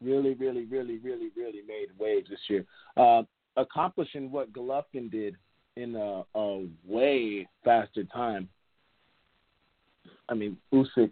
[0.00, 2.64] really, really, really, really, really made waves this year.
[2.96, 3.22] Uh,
[3.58, 5.36] accomplishing what Golovkin did
[5.76, 8.48] in a, a way faster time.
[10.28, 11.10] I mean, Usyk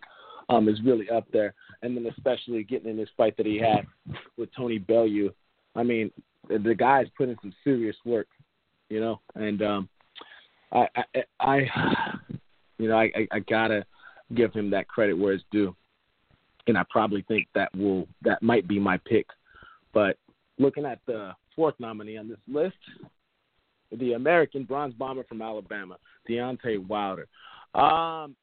[0.49, 3.87] um, is really up there, and then especially getting in this fight that he had
[4.37, 5.33] with Tony Bellew.
[5.75, 6.11] I mean,
[6.49, 8.29] the guy's put in some serious work,
[8.89, 9.89] you know, and um,
[10.73, 11.59] I, I, I,
[12.79, 13.85] you know, I, I gotta
[14.35, 15.75] give him that credit where it's due,
[16.67, 19.27] and I probably think that will that might be my pick,
[19.93, 20.17] but
[20.59, 22.77] looking at the fourth nominee on this list,
[23.99, 25.97] the American bronze bomber from Alabama,
[26.29, 27.27] Deontay Wilder.
[27.75, 28.37] Um,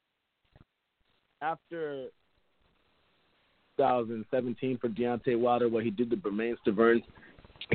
[1.42, 2.08] after
[3.78, 7.04] 2017 for Deontay Wilder, what he did to Bermane Stiverne,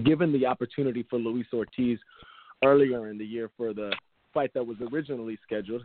[0.04, 1.98] given the opportunity for Luis Ortiz
[2.64, 3.92] earlier in the year for the
[4.34, 5.82] fight that was originally scheduled,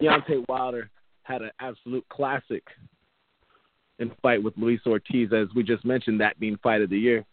[0.00, 0.90] Deontay Wilder
[1.22, 2.64] had an absolute classic
[3.98, 7.24] in fight with Luis Ortiz, as we just mentioned, that being fight of the year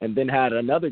[0.00, 0.90] and then had another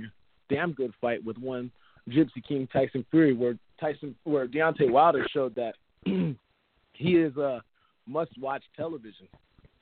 [0.48, 1.70] damn good fight with one
[2.08, 5.74] Gypsy King Tyson Fury, where Tyson, where Deontay Wilder showed that
[6.04, 7.62] he is a
[8.06, 9.26] must-watch television,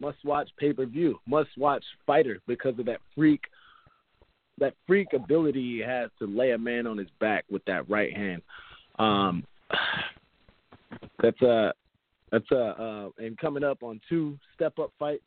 [0.01, 3.41] must-watch pay-per-view, must-watch fighter because of that freak,
[4.59, 8.17] that freak ability he has to lay a man on his back with that right
[8.17, 8.43] hand.
[8.99, 9.45] Um,
[11.23, 11.73] that's a
[12.31, 15.23] that's a uh, and coming up on two step-up fights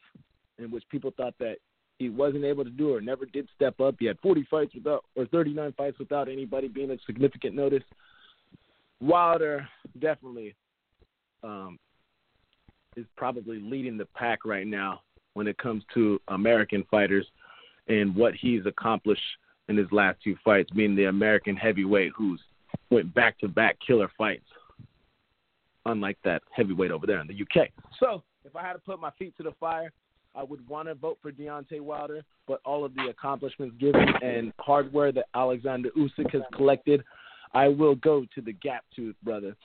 [0.57, 1.57] in which people thought that
[1.99, 3.95] he wasn't able to do or never did step up.
[3.99, 7.83] He had 40 fights without or 39 fights without anybody being of significant notice.
[8.99, 9.67] Wilder
[9.99, 10.55] definitely
[11.43, 11.79] um,
[12.95, 15.01] is probably leading the pack right now
[15.33, 17.25] when it comes to American fighters
[17.87, 19.21] and what he's accomplished
[19.67, 22.41] in his last two fights, being the American heavyweight who's
[22.89, 24.45] went back to back killer fights,
[25.85, 27.69] unlike that heavyweight over there in the UK.
[27.99, 29.91] So, if I had to put my feet to the fire,
[30.35, 34.51] I would want to vote for Deontay Wilder, but all of the accomplishments given and
[34.59, 37.03] hardware that Alexander Usyk has collected,
[37.53, 39.55] I will go to the Gap Tooth brother,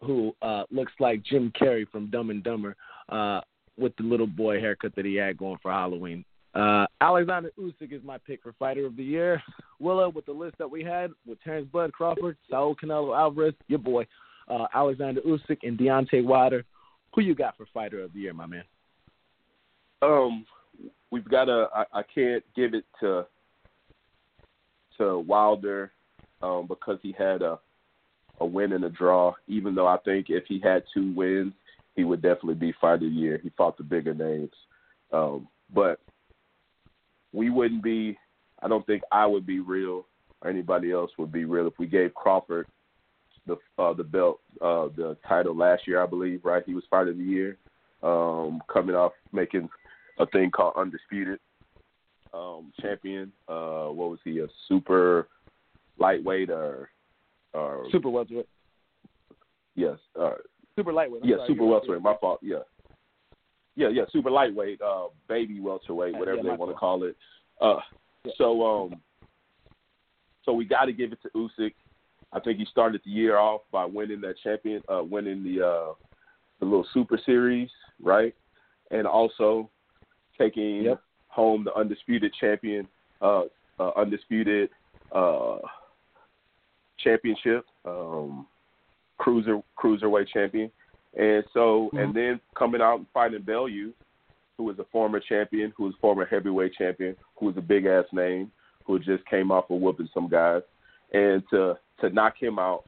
[0.00, 2.76] who uh, looks like Jim Carrey from Dumb and Dumber,
[3.08, 3.40] uh,
[3.78, 6.24] with the little boy haircut that he had going for Halloween.
[6.54, 9.42] Uh, Alexander Usyk is my pick for Fighter of the Year.
[9.78, 13.78] Willa, with the list that we had with Terrence Bud Crawford, Saul Canelo Alvarez, your
[13.78, 14.06] boy,
[14.48, 16.64] uh, Alexander Usyk, and Deontay Wilder.
[17.14, 18.64] Who you got for Fighter of the Year, my man?
[20.06, 20.46] Um,
[21.10, 21.68] we've got to.
[21.74, 23.26] I, I can't give it to
[24.98, 25.92] to Wilder
[26.42, 27.58] um, because he had a
[28.40, 29.32] a win and a draw.
[29.48, 31.52] Even though I think if he had two wins,
[31.94, 33.40] he would definitely be fighter of the year.
[33.42, 34.52] He fought the bigger names,
[35.12, 36.00] um, but
[37.32, 38.18] we wouldn't be.
[38.62, 40.06] I don't think I would be real
[40.42, 42.66] or anybody else would be real if we gave Crawford
[43.46, 46.44] the uh, the belt, uh, the title last year, I believe.
[46.44, 47.58] Right, he was fighter of the year,
[48.02, 49.68] um, coming off making
[50.18, 51.38] a thing called undisputed
[52.32, 53.32] um, champion.
[53.48, 54.40] Uh, what was he?
[54.40, 55.28] A super
[55.98, 56.90] lightweight or
[57.54, 58.48] or Super welterweight.
[59.74, 60.32] yes, uh,
[60.76, 61.22] Super lightweight.
[61.22, 62.02] I'm yeah, sorry, super welterweight.
[62.02, 62.40] My fault.
[62.42, 62.58] Yeah,
[63.76, 64.02] yeah, yeah.
[64.12, 67.16] Super lightweight, uh, baby welterweight, whatever yeah, they want to call it.
[67.60, 67.78] Uh,
[68.24, 68.32] Yeah.
[68.36, 69.00] so um,
[70.44, 71.74] so we got to give it to Usyk.
[72.32, 75.94] I think he started the year off by winning that champion, uh, winning the uh,
[76.60, 77.70] the little super series,
[78.02, 78.34] right?
[78.90, 79.70] And also
[80.38, 81.00] taking Yep.
[81.28, 82.88] home the undisputed champion,
[83.20, 83.42] uh,
[83.78, 84.70] uh, undisputed
[85.12, 85.58] uh,
[86.98, 88.46] championship, um,
[89.18, 90.70] cruiser cruiserweight champion.
[91.18, 93.92] And so, and then coming out and fighting Bellew,
[94.56, 97.86] who was a former champion, who was a former heavyweight champion, who was a big
[97.86, 98.50] ass name,
[98.84, 100.62] who just came off of whooping some guys,
[101.12, 102.84] and to to knock him out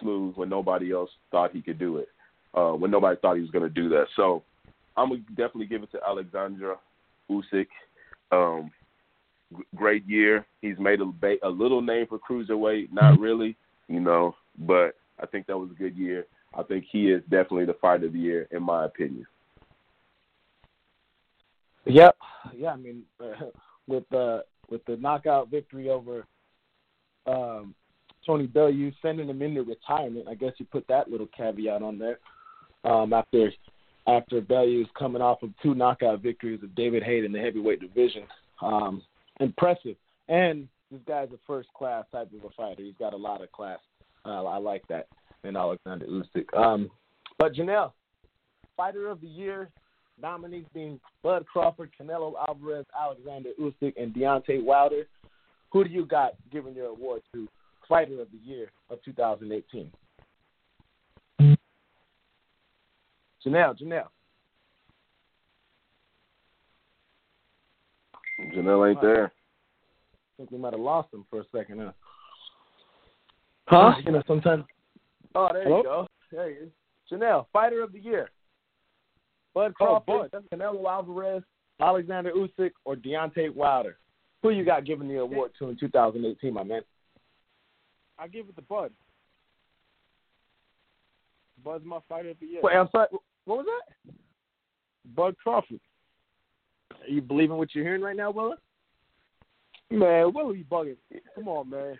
[0.00, 2.08] smooth when nobody else thought he could do it,
[2.54, 4.06] uh, when nobody thought he was going to do that.
[4.16, 4.42] So
[4.96, 6.78] I'm gonna definitely give it to Alexandra
[7.30, 7.66] Usyk.
[8.32, 8.70] Um,
[9.56, 10.46] g- great year.
[10.62, 13.56] He's made a, ba- a little name for cruiserweight, not really,
[13.88, 16.26] you know, but I think that was a good year.
[16.56, 19.26] I think he is definitely the fight of the year, in my opinion.
[21.84, 22.16] Yep.
[22.56, 23.46] Yeah, I mean, uh,
[23.86, 26.26] with the with the knockout victory over
[27.26, 27.74] um,
[28.26, 30.26] Tony Bellew, sending him into retirement.
[30.28, 32.18] I guess you put that little caveat on there.
[32.84, 33.52] Um, after
[34.06, 38.22] after Bellew's coming off of two knockout victories of David Haye in the heavyweight division,
[38.62, 39.02] um,
[39.40, 39.96] impressive.
[40.28, 42.82] And this guy's a first class type of a fighter.
[42.82, 43.78] He's got a lot of class.
[44.24, 45.08] Uh, I like that
[45.44, 46.56] in Alexander Usyk.
[46.56, 46.90] Um,
[47.38, 47.92] but Janelle,
[48.76, 49.70] fighter of the year,
[50.20, 55.06] nominees being Bud Crawford, Canelo Alvarez, Alexander Usyk, and Deontay Wilder.
[55.72, 57.48] Who do you got giving your award to
[57.88, 59.90] Fighter of the Year of 2018?
[63.46, 64.08] Janelle, Janelle.
[68.54, 69.26] Janelle ain't there.
[69.26, 71.80] I think we might have lost him for a second.
[71.80, 71.92] Huh?
[73.68, 73.94] Huh?
[74.04, 74.64] You know, sometimes.
[75.34, 75.78] Oh, there Hello?
[75.78, 76.06] you go.
[76.32, 76.70] There he is.
[77.10, 78.30] Janelle, Fighter of the Year.
[79.54, 81.42] Bud Oh, Crawford, Canelo Alvarez,
[81.80, 83.96] Alexander Usyk, or Deontay Wilder?
[84.42, 86.82] Who you got giving the award to in 2018, my man?
[88.18, 88.92] I give it to Bud.
[91.64, 92.60] Bud's my fighter of the year.
[92.62, 93.08] Wait, I'm sorry.
[93.46, 94.14] What was that?
[95.14, 95.80] Bud Crawford.
[96.92, 98.56] Are you believing what you're hearing right now, Willa?
[99.90, 100.96] Man, what are you bugging?
[101.34, 101.96] Come on, man.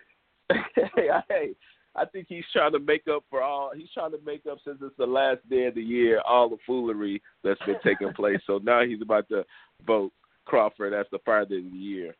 [0.74, 1.54] hey, hey,
[1.94, 3.70] I think he's trying to make up for all.
[3.74, 6.56] He's trying to make up since it's the last day of the year, all the
[6.66, 8.40] foolery that's been taking place.
[8.46, 9.44] So now he's about to
[9.86, 10.12] vote
[10.44, 12.14] Crawford as the fighter of the year.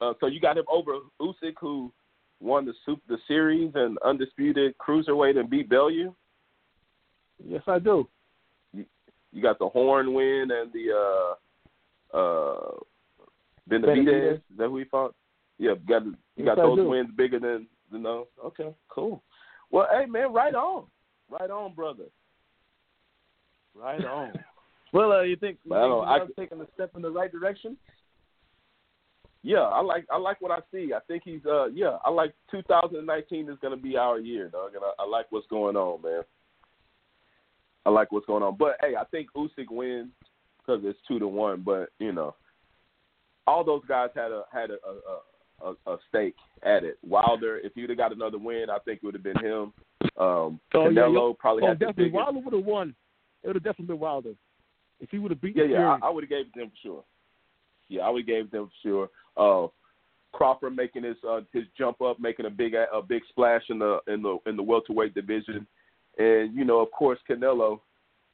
[0.00, 1.92] Uh, so you got him over Usyk, who
[2.40, 6.14] won the super, the series and undisputed cruiserweight and beat Bellew.
[7.44, 8.08] Yes, I do.
[9.32, 11.36] You got the Horn win and the
[12.14, 12.70] uh uh
[13.70, 14.04] Benavidez.
[14.06, 14.34] Benavidez.
[14.34, 15.14] Is that who he fought?
[15.58, 16.88] Yeah, got you Yes, got I those do.
[16.88, 18.26] wins bigger than You know.
[18.44, 18.74] Okay.
[18.88, 19.22] Cool.
[19.70, 20.86] Well, hey man, right on,
[21.28, 22.04] right on, brother.
[23.74, 24.32] Right on.
[24.92, 27.30] Well, uh, you think, you Well, think I- Janelle's taking a step in the right
[27.30, 27.76] direction?
[29.44, 30.92] Yeah, I like I like what I see.
[30.92, 34.82] I think he's uh yeah, I like 2019 is gonna be our year, dog, and
[34.84, 36.22] I, I like what's going on, man.
[37.90, 40.10] I like what's going on, but hey, I think Usyk wins
[40.58, 41.62] because it's two to one.
[41.64, 42.34] But you know,
[43.46, 44.76] all those guys had a had a
[45.66, 46.98] a, a, a stake at it.
[47.02, 49.72] Wilder, if he'd have got another win, I think it would have been him.
[50.16, 51.34] Um, Oh, yeah, Canelo yeah.
[51.38, 52.04] probably Oh, had the definitely.
[52.10, 52.14] biggest.
[52.14, 52.94] Wilder would have won.
[53.42, 54.32] It would have definitely been Wilder
[55.00, 55.98] if he would have beat Yeah, yeah.
[56.02, 57.04] I, I would have gave them for sure.
[57.88, 59.08] Yeah, I would have gave them for sure.
[59.36, 59.68] Uh,
[60.32, 63.98] Crawford making his uh, his jump up, making a big a big splash in the
[64.06, 65.66] in the in the welterweight division,
[66.18, 67.80] and you know, of course, Canelo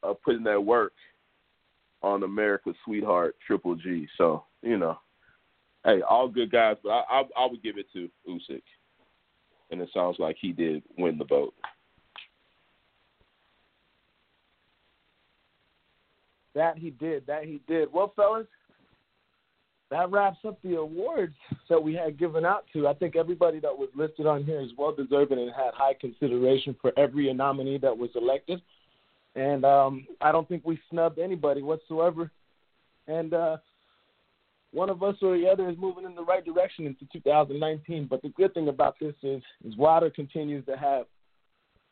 [0.03, 0.93] uh, putting that work
[2.03, 4.07] on America's sweetheart Triple G.
[4.19, 4.99] So you know,
[5.85, 8.63] hey, all good guys, but I I, I would give it to Usyk,
[9.71, 11.55] and it sounds like he did win the vote.
[16.55, 17.27] That he did.
[17.27, 17.93] That he did.
[17.93, 18.47] Well, fellas,
[19.91, 21.35] that wraps up the awards
[21.69, 22.89] that we had given out to.
[22.89, 26.75] I think everybody that was listed on here is well deserving and had high consideration
[26.81, 28.61] for every nominee that was elected.
[29.37, 32.31] And um, I don't think we snubbed anybody whatsoever.
[33.07, 33.59] And uh,
[34.73, 38.07] one of us or the other is moving in the right direction into 2019.
[38.11, 41.05] But the good thing about this is, is Wilder continues to have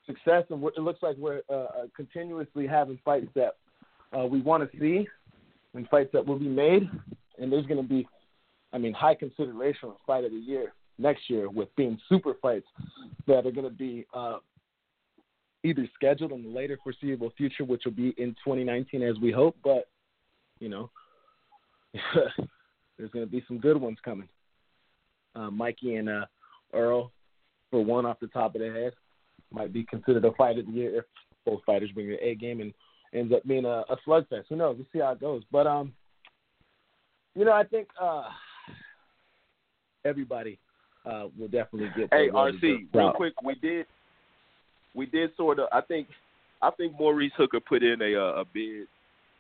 [0.07, 3.57] success, and it looks like we're uh, uh, continuously having fights that
[4.17, 5.07] uh, we want to see
[5.75, 6.89] and fights that will be made.
[7.41, 8.07] And there's going to be,
[8.73, 12.67] I mean, high consideration of fight of the year next year with being super fights
[13.27, 14.39] that are going to be uh,
[15.65, 19.57] either scheduled in the later foreseeable future, which will be in 2019 as we hope.
[19.65, 19.89] But,
[20.61, 20.91] you know,
[22.15, 24.29] there's going to be some good ones coming.
[25.35, 26.27] Uh, Mikey and uh,
[26.73, 27.11] Earl,
[27.71, 28.93] for one off the top of the head,
[29.53, 31.05] might be considered a fight of the year if
[31.45, 32.73] both fighters bring their A game and
[33.13, 34.45] ends up being a, a slugfest.
[34.49, 34.77] Who knows?
[34.77, 35.43] We'll see how it goes.
[35.51, 35.93] But um,
[37.35, 38.25] you know, I think uh,
[40.05, 40.59] everybody
[41.05, 42.09] uh, will definitely get.
[42.13, 43.87] Hey, RC, real quick, we did,
[44.95, 45.69] we did sort of.
[45.73, 46.09] I think,
[46.63, 48.87] I think Maurice Hooker put in a uh, a bid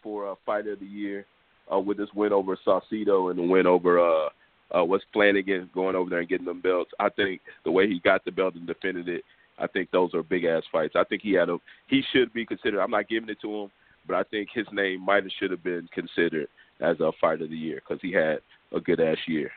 [0.03, 1.24] for a fight of the year
[1.72, 4.28] uh, with this win over Saucedo and the win over uh,
[4.76, 6.90] uh, what's Flanagan going over there and getting them belts.
[6.99, 9.22] I think the way he got the belt and defended it,
[9.59, 10.95] I think those are big ass fights.
[10.97, 12.80] I think he had a he should be considered.
[12.80, 13.70] I'm not giving it to him,
[14.07, 16.49] but I think his name might have should have been considered
[16.80, 18.38] as a fight of the year because he had
[18.74, 19.50] a good ass year.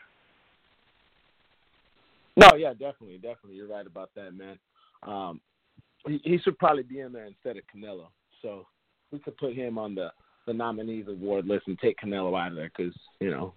[2.35, 3.55] No, yeah, definitely, definitely.
[3.55, 4.59] You're right about that, man.
[5.03, 5.41] Um,
[6.05, 8.07] he, he should probably be in there instead of Canelo.
[8.41, 8.67] So
[9.11, 10.11] we could put him on the
[10.45, 13.53] the nominees award list and take Canelo out of there because you know,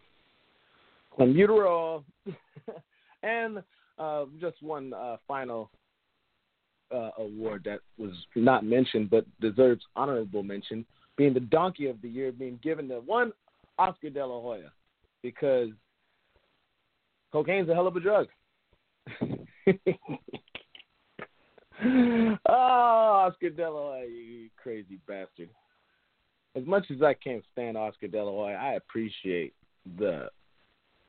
[1.16, 2.02] clenbuterol.
[3.22, 3.62] and
[3.98, 5.70] uh, just one uh, final
[6.92, 10.84] uh, award that was not mentioned but deserves honorable mention,
[11.16, 13.32] being the Donkey of the Year, being given to one
[13.80, 14.70] Oscar De La Hoya
[15.22, 15.70] because
[17.32, 18.26] cocaine's a hell of a drug.
[21.82, 25.48] oh, Oscar De La Hoya, you crazy bastard.
[26.54, 29.54] As much as I can't stand Oscar De La Hoya, I appreciate
[29.98, 30.28] the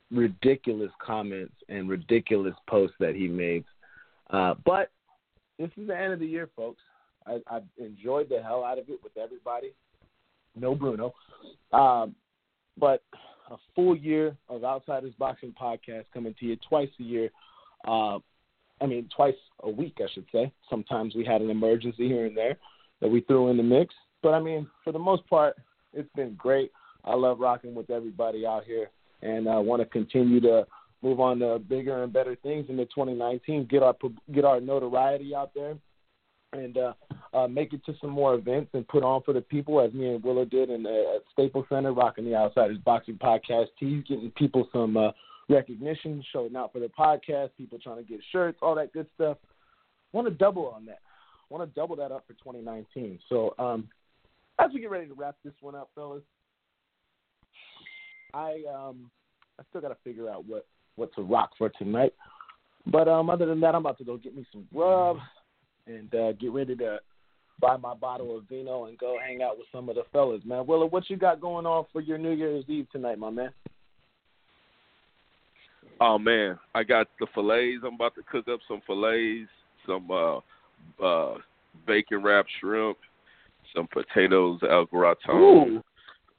[0.10, 3.66] ridiculous comments and ridiculous posts that he made.
[4.30, 4.92] Uh, but
[5.60, 6.82] this is the end of the year, folks.
[7.28, 9.74] I, I've enjoyed the hell out of it with everybody.
[10.56, 11.14] No Bruno.
[11.74, 12.16] Um,
[12.78, 13.04] but
[13.50, 17.30] a full year of Outsiders Boxing Podcast coming to you twice a year.
[17.88, 18.20] Uh,
[18.82, 20.52] I mean, twice a week, I should say.
[20.70, 22.58] Sometimes we had an emergency here and there
[23.02, 23.94] that we threw in the mix.
[24.24, 25.56] But I mean, for the most part,
[25.94, 26.72] it's been great.
[27.04, 28.90] I love rocking with everybody out here,
[29.22, 30.66] and I want to continue to
[31.02, 33.68] move on to bigger and better things in the 2019.
[33.70, 33.96] Get our
[34.34, 35.76] get our notoriety out there,
[36.54, 36.94] and uh,
[37.34, 40.14] uh, make it to some more events and put on for the people, as me
[40.14, 44.32] and Willow did in uh, at Staples Center, rocking the Outsiders Boxing Podcast tees, getting
[44.32, 45.12] people some uh,
[45.50, 49.38] recognition, showing out for their podcast, people trying to get shirts, all that good stuff.
[50.12, 51.00] Want to double on that.
[51.50, 53.20] Want to double that up for 2019.
[53.30, 53.88] So um,
[54.60, 56.24] as we get ready to wrap this one up, fellas,
[58.34, 59.12] I um
[59.60, 60.66] I still got to figure out what
[60.96, 62.14] what to rock for tonight.
[62.86, 65.18] But um, other than that, I'm about to go get me some grub
[65.96, 67.00] and uh, get ready to
[67.60, 70.66] buy my bottle of vino and go hang out with some of the fellas, man.
[70.66, 73.52] Willa, what you got going on for your New Year's Eve tonight, my man?
[76.00, 77.84] Oh man, I got the fillets.
[77.86, 79.50] I'm about to cook up some fillets,
[79.86, 80.40] some uh
[81.04, 81.38] uh
[81.86, 82.98] bacon wrapped shrimp,
[83.76, 85.84] some potatoes al gratin,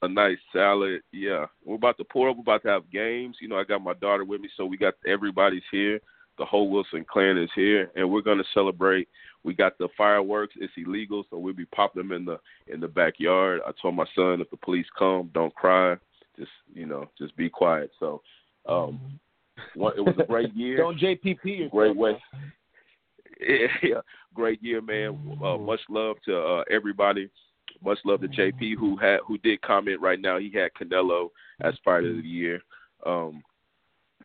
[0.01, 1.01] a nice salad.
[1.13, 2.35] Yeah, we're about to pour up.
[2.35, 3.37] We're about to have games.
[3.39, 6.01] You know, I got my daughter with me, so we got everybody's here.
[6.37, 9.07] the whole Wilson clan is here, and we're gonna celebrate.
[9.43, 10.55] We got the fireworks.
[10.59, 13.61] It's illegal, so we'll be popping them in the in the backyard.
[13.67, 15.95] I told my son if the police come, don't cry.
[16.37, 17.91] Just you know, just be quiet.
[17.99, 18.21] So,
[18.67, 19.19] um,
[19.75, 20.77] one, it was a great year.
[20.77, 21.71] Don't JPP yourself.
[21.71, 22.17] great way.
[23.81, 23.99] Yeah,
[24.33, 25.19] great year, man.
[25.43, 27.29] Uh, much love to uh, everybody.
[27.83, 30.37] Much love to JP who had who did comment right now.
[30.37, 31.29] He had Canelo
[31.59, 32.61] as fighter of the year.
[33.05, 33.43] Um,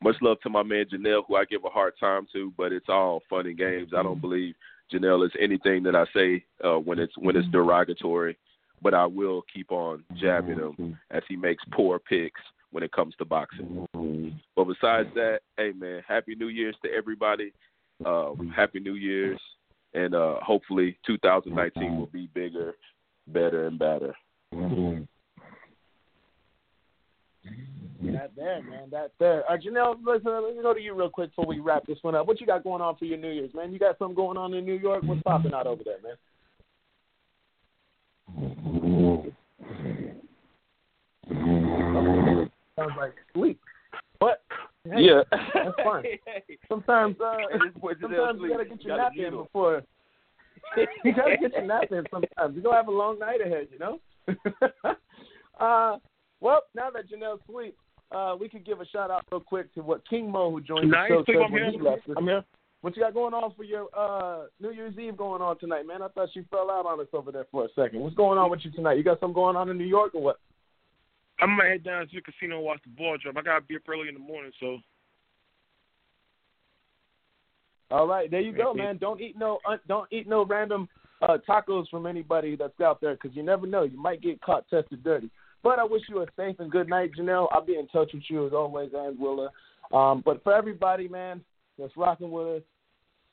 [0.03, 2.89] much love to my man Janelle, who I give a hard time to, but it's
[2.89, 3.91] all fun and games.
[3.97, 4.55] I don't believe
[4.93, 8.37] Janelle is anything that I say uh, when it's when it's derogatory,
[8.83, 12.41] but I will keep on jabbing him as he makes poor picks
[12.71, 13.87] when it comes to boxing.
[14.57, 17.53] But besides that, hey man, happy New Year's to everybody.
[18.05, 19.41] Uh, happy New Year's,
[19.95, 22.75] and uh, hopefully 2019 will be bigger,
[23.27, 24.15] better, and better.
[28.01, 28.89] That there, man.
[28.91, 29.51] That there.
[29.51, 32.15] Uh, Janelle, listen, let me go to you real quick before we wrap this one
[32.15, 32.29] up.
[32.29, 33.73] What you got going on for your New Year's, man?
[33.73, 35.03] You got something going on in New York?
[35.03, 36.15] What's popping out over there, man?
[42.77, 43.61] Sounds like sleep.
[44.21, 44.43] But
[44.85, 46.05] hey, yeah, that's fine.
[46.69, 47.37] Sometimes, uh,
[48.01, 49.83] sometimes you gotta get your nap in before.
[51.05, 52.05] you gotta get your nap in.
[52.11, 54.01] Sometimes you're gonna have a long night ahead, you know.
[55.61, 55.97] uh,
[56.41, 57.77] well, now that Janelle's asleep,
[58.11, 60.95] uh, we could give a shout out real quick to what King Mo, who joined
[60.95, 61.73] I the show, I'm when here.
[61.73, 62.15] he left us.
[62.17, 62.45] I'm here.
[62.81, 66.01] What you got going on for your uh, New Year's Eve going on tonight, man?
[66.01, 68.01] I thought you fell out on us over there for a second.
[68.01, 68.99] What's going on with you tonight?
[68.99, 70.39] You got something going on in New York or what?
[71.41, 73.37] I'm gonna head down to the casino and watch the ball drop.
[73.37, 74.79] I gotta be up early in the morning, so
[77.91, 78.99] All right, there you go, man.
[78.99, 80.89] Don't eat no don't eat no random
[81.23, 83.85] uh, tacos from anybody that's out there because you never know.
[83.85, 85.31] You might get caught tested dirty.
[85.63, 87.49] But I wish you a safe and good night, Janelle.
[87.51, 89.51] I'll be in touch with you as always, and Willa.
[89.93, 91.43] Um, but for everybody, man,
[91.79, 92.63] that's rocking with us.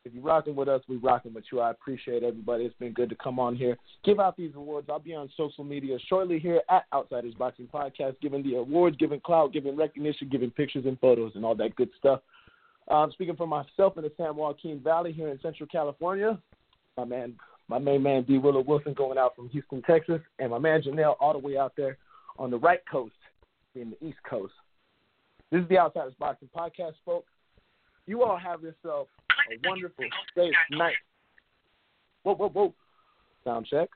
[0.06, 1.60] If you're rocking with us, we're rocking with you.
[1.62, 2.66] I appreciate everybody.
[2.66, 4.88] It's been good to come on here, give out these awards.
[4.88, 9.20] I'll be on social media shortly here at Outsiders Boxing Podcast, giving the awards, giving
[9.20, 12.22] clout, giving recognition, giving pictures and photos, and all that good stuff.
[12.88, 16.40] Um, speaking for myself in the San Joaquin Valley here in Central California,
[16.98, 17.34] my man,
[17.68, 18.38] my main man D.
[18.38, 21.74] Willow Wilson going out from Houston, Texas, and my man Janelle all the way out
[21.76, 21.98] there
[22.38, 23.16] on the right coast,
[23.76, 24.54] in the East Coast.
[25.52, 27.32] This is the Outsiders Boxing Podcast, folks.
[28.08, 29.08] You all have yourself
[29.52, 30.06] a wonderful,
[30.36, 30.96] safe night.
[32.24, 32.74] Whoa, whoa, whoa.
[33.44, 33.90] Sound check.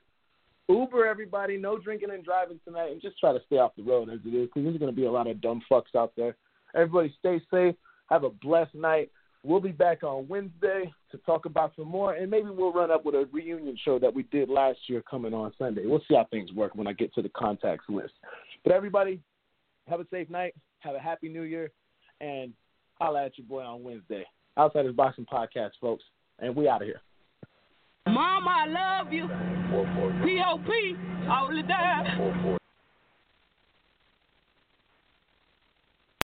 [0.68, 1.56] Uber, everybody.
[1.56, 4.34] No drinking and driving tonight, and just try to stay off the road as it
[4.34, 6.36] is, because there's going to be a lot of dumb fucks out there.
[6.74, 7.74] Everybody, stay safe.
[8.08, 9.10] Have a blessed night.
[9.42, 13.06] We'll be back on Wednesday to talk about some more, and maybe we'll run up
[13.06, 15.86] with a reunion show that we did last year coming on Sunday.
[15.86, 18.12] We'll see how things work when I get to the contacts list.
[18.64, 19.20] But everybody,
[19.88, 20.54] have a safe night.
[20.80, 21.70] Have a happy New Year,
[22.20, 22.52] and
[22.94, 24.24] holla at your boy on Wednesday.
[24.58, 26.04] Outsiders Boxing Podcast, folks,
[26.38, 27.00] and we out of here.
[28.06, 29.26] Mama, I love you.
[30.24, 30.96] P.O.P.
[31.30, 32.59] all the time.